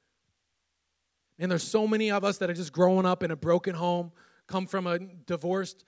And 1.38 1.50
there's 1.50 1.62
so 1.62 1.86
many 1.86 2.10
of 2.10 2.24
us 2.24 2.38
that 2.38 2.48
are 2.48 2.54
just 2.54 2.72
growing 2.72 3.04
up 3.06 3.22
in 3.22 3.30
a 3.30 3.36
broken 3.36 3.74
home, 3.74 4.12
come 4.48 4.66
from 4.66 4.86
a 4.86 4.98
divorced 4.98 5.84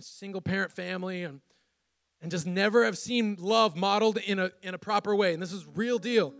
single 0.00 0.42
parent 0.42 0.72
family, 0.72 1.24
and 1.24 1.40
and 2.20 2.30
just 2.30 2.46
never 2.46 2.84
have 2.84 2.98
seen 2.98 3.36
love 3.40 3.76
modeled 3.76 4.18
in 4.18 4.38
a 4.38 4.50
in 4.62 4.74
a 4.74 4.78
proper 4.78 5.16
way. 5.16 5.32
And 5.32 5.42
this 5.42 5.52
is 5.54 5.66
real 5.74 5.98
deal. 5.98 6.34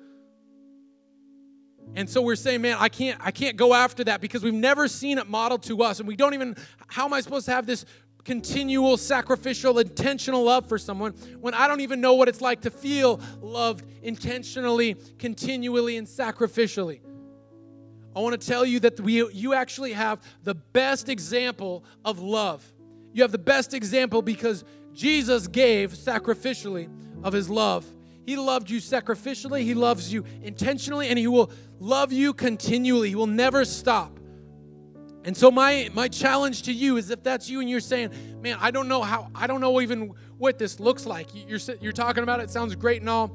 And 1.94 2.08
so 2.08 2.22
we're 2.22 2.36
saying, 2.36 2.62
man, 2.62 2.76
I 2.78 2.88
can't, 2.88 3.20
I 3.22 3.30
can't 3.30 3.56
go 3.56 3.74
after 3.74 4.04
that 4.04 4.20
because 4.20 4.42
we've 4.42 4.54
never 4.54 4.88
seen 4.88 5.18
it 5.18 5.28
modeled 5.28 5.62
to 5.64 5.82
us. 5.82 5.98
And 5.98 6.06
we 6.06 6.16
don't 6.16 6.34
even, 6.34 6.56
how 6.86 7.06
am 7.06 7.12
I 7.12 7.20
supposed 7.20 7.46
to 7.46 7.52
have 7.52 7.66
this 7.66 7.84
continual, 8.24 8.96
sacrificial, 8.96 9.78
intentional 9.78 10.44
love 10.44 10.68
for 10.68 10.78
someone 10.78 11.12
when 11.40 11.54
I 11.54 11.66
don't 11.66 11.80
even 11.80 12.00
know 12.00 12.14
what 12.14 12.28
it's 12.28 12.40
like 12.40 12.60
to 12.62 12.70
feel 12.70 13.20
loved 13.40 13.84
intentionally, 14.02 14.96
continually, 15.18 15.96
and 15.96 16.06
sacrificially? 16.06 17.00
I 18.14 18.20
want 18.20 18.40
to 18.40 18.46
tell 18.46 18.64
you 18.64 18.80
that 18.80 18.98
we, 19.00 19.30
you 19.32 19.54
actually 19.54 19.92
have 19.92 20.20
the 20.42 20.54
best 20.54 21.08
example 21.08 21.84
of 22.04 22.18
love. 22.18 22.64
You 23.12 23.22
have 23.22 23.32
the 23.32 23.38
best 23.38 23.74
example 23.74 24.22
because 24.22 24.64
Jesus 24.92 25.46
gave 25.46 25.92
sacrificially 25.92 26.88
of 27.22 27.32
his 27.32 27.48
love. 27.48 27.86
He 28.28 28.36
loved 28.36 28.68
you 28.68 28.78
sacrificially, 28.78 29.62
He 29.62 29.72
loves 29.72 30.12
you 30.12 30.22
intentionally, 30.42 31.08
and 31.08 31.18
He 31.18 31.26
will 31.26 31.50
love 31.80 32.12
you 32.12 32.34
continually. 32.34 33.08
He 33.08 33.14
will 33.14 33.26
never 33.26 33.64
stop. 33.64 34.20
And 35.24 35.34
so 35.34 35.50
my 35.50 35.88
my 35.94 36.08
challenge 36.08 36.64
to 36.64 36.72
you 36.74 36.98
is 36.98 37.08
if 37.08 37.22
that's 37.22 37.48
you 37.48 37.60
and 37.60 37.70
you're 37.70 37.80
saying, 37.80 38.10
"Man, 38.42 38.58
I 38.60 38.70
don't 38.70 38.86
know 38.86 39.00
how 39.00 39.30
I 39.34 39.46
don't 39.46 39.62
know 39.62 39.80
even 39.80 40.12
what 40.36 40.58
this 40.58 40.78
looks 40.78 41.06
like." 41.06 41.28
You're 41.48 41.58
you're 41.80 41.92
talking 41.92 42.22
about 42.22 42.40
it 42.40 42.50
sounds 42.50 42.74
great 42.74 43.00
and 43.00 43.08
all, 43.08 43.28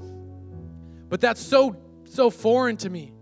but 1.10 1.20
that's 1.20 1.42
so 1.42 1.76
so 2.04 2.30
foreign 2.30 2.78
to 2.78 2.90
me. 2.92 3.14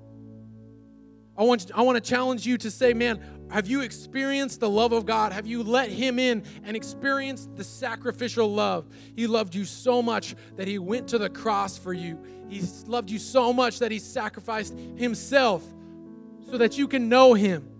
I 1.37 1.43
want 1.43 1.71
I 1.73 1.83
want 1.83 1.95
to 1.95 2.01
challenge 2.01 2.45
you 2.45 2.57
to 2.57 2.69
say, 2.69 2.93
"Man, 2.93 3.40
have 3.51 3.67
you 3.67 3.81
experienced 3.81 4.59
the 4.59 4.69
love 4.69 4.93
of 4.93 5.05
God? 5.05 5.33
Have 5.33 5.45
you 5.45 5.63
let 5.63 5.89
him 5.89 6.19
in 6.19 6.43
and 6.63 6.75
experienced 6.75 7.55
the 7.55 7.63
sacrificial 7.63 8.51
love? 8.51 8.87
He 9.15 9.27
loved 9.27 9.53
you 9.53 9.65
so 9.65 10.01
much 10.01 10.35
that 10.55 10.67
he 10.67 10.79
went 10.79 11.09
to 11.09 11.17
the 11.17 11.29
cross 11.29 11.77
for 11.77 11.93
you. 11.93 12.19
He 12.49 12.61
loved 12.87 13.09
you 13.09 13.19
so 13.19 13.53
much 13.53 13.79
that 13.79 13.91
he 13.91 13.99
sacrificed 13.99 14.73
himself 14.95 15.63
so 16.49 16.57
that 16.57 16.77
you 16.77 16.87
can 16.87 17.09
know 17.09 17.33
him 17.33 17.71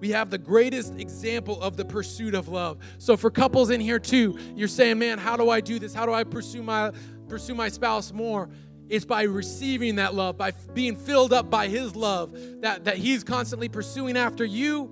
we 0.00 0.10
have 0.10 0.30
the 0.30 0.38
greatest 0.38 0.94
example 0.98 1.60
of 1.62 1.76
the 1.76 1.84
pursuit 1.84 2.34
of 2.34 2.48
love. 2.48 2.78
So 2.98 3.16
for 3.16 3.30
couples 3.30 3.70
in 3.70 3.80
here 3.80 3.98
too, 3.98 4.38
you're 4.54 4.68
saying, 4.68 4.98
"Man, 4.98 5.18
how 5.18 5.36
do 5.36 5.48
I 5.48 5.60
do 5.60 5.78
this? 5.78 5.94
How 5.94 6.06
do 6.06 6.12
I 6.12 6.24
pursue 6.24 6.62
my 6.62 6.92
pursue 7.28 7.54
my 7.54 7.68
spouse 7.68 8.12
more?" 8.12 8.48
It's 8.88 9.04
by 9.04 9.22
receiving 9.22 9.96
that 9.96 10.14
love, 10.14 10.36
by 10.36 10.52
being 10.74 10.96
filled 10.96 11.32
up 11.32 11.50
by 11.50 11.68
his 11.68 11.96
love 11.96 12.32
that 12.60 12.84
that 12.84 12.96
he's 12.96 13.24
constantly 13.24 13.68
pursuing 13.68 14.16
after 14.16 14.44
you. 14.44 14.90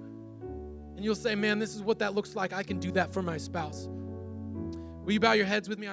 And 0.97 1.05
you'll 1.05 1.15
say, 1.15 1.35
"Man, 1.35 1.59
this 1.59 1.75
is 1.75 1.83
what 1.83 1.99
that 2.01 2.15
looks 2.15 2.35
like. 2.35 2.53
I 2.53 2.63
can 2.63 2.79
do 2.79 2.93
that 2.93 3.13
for 3.13 3.23
my 3.23 3.37
spouse." 3.37 3.89
Will 5.05 5.13
you 5.13 5.21
bow 5.21 5.33
your 5.33 5.47
heads 5.47 5.69
with 5.69 5.79
me? 5.79 5.87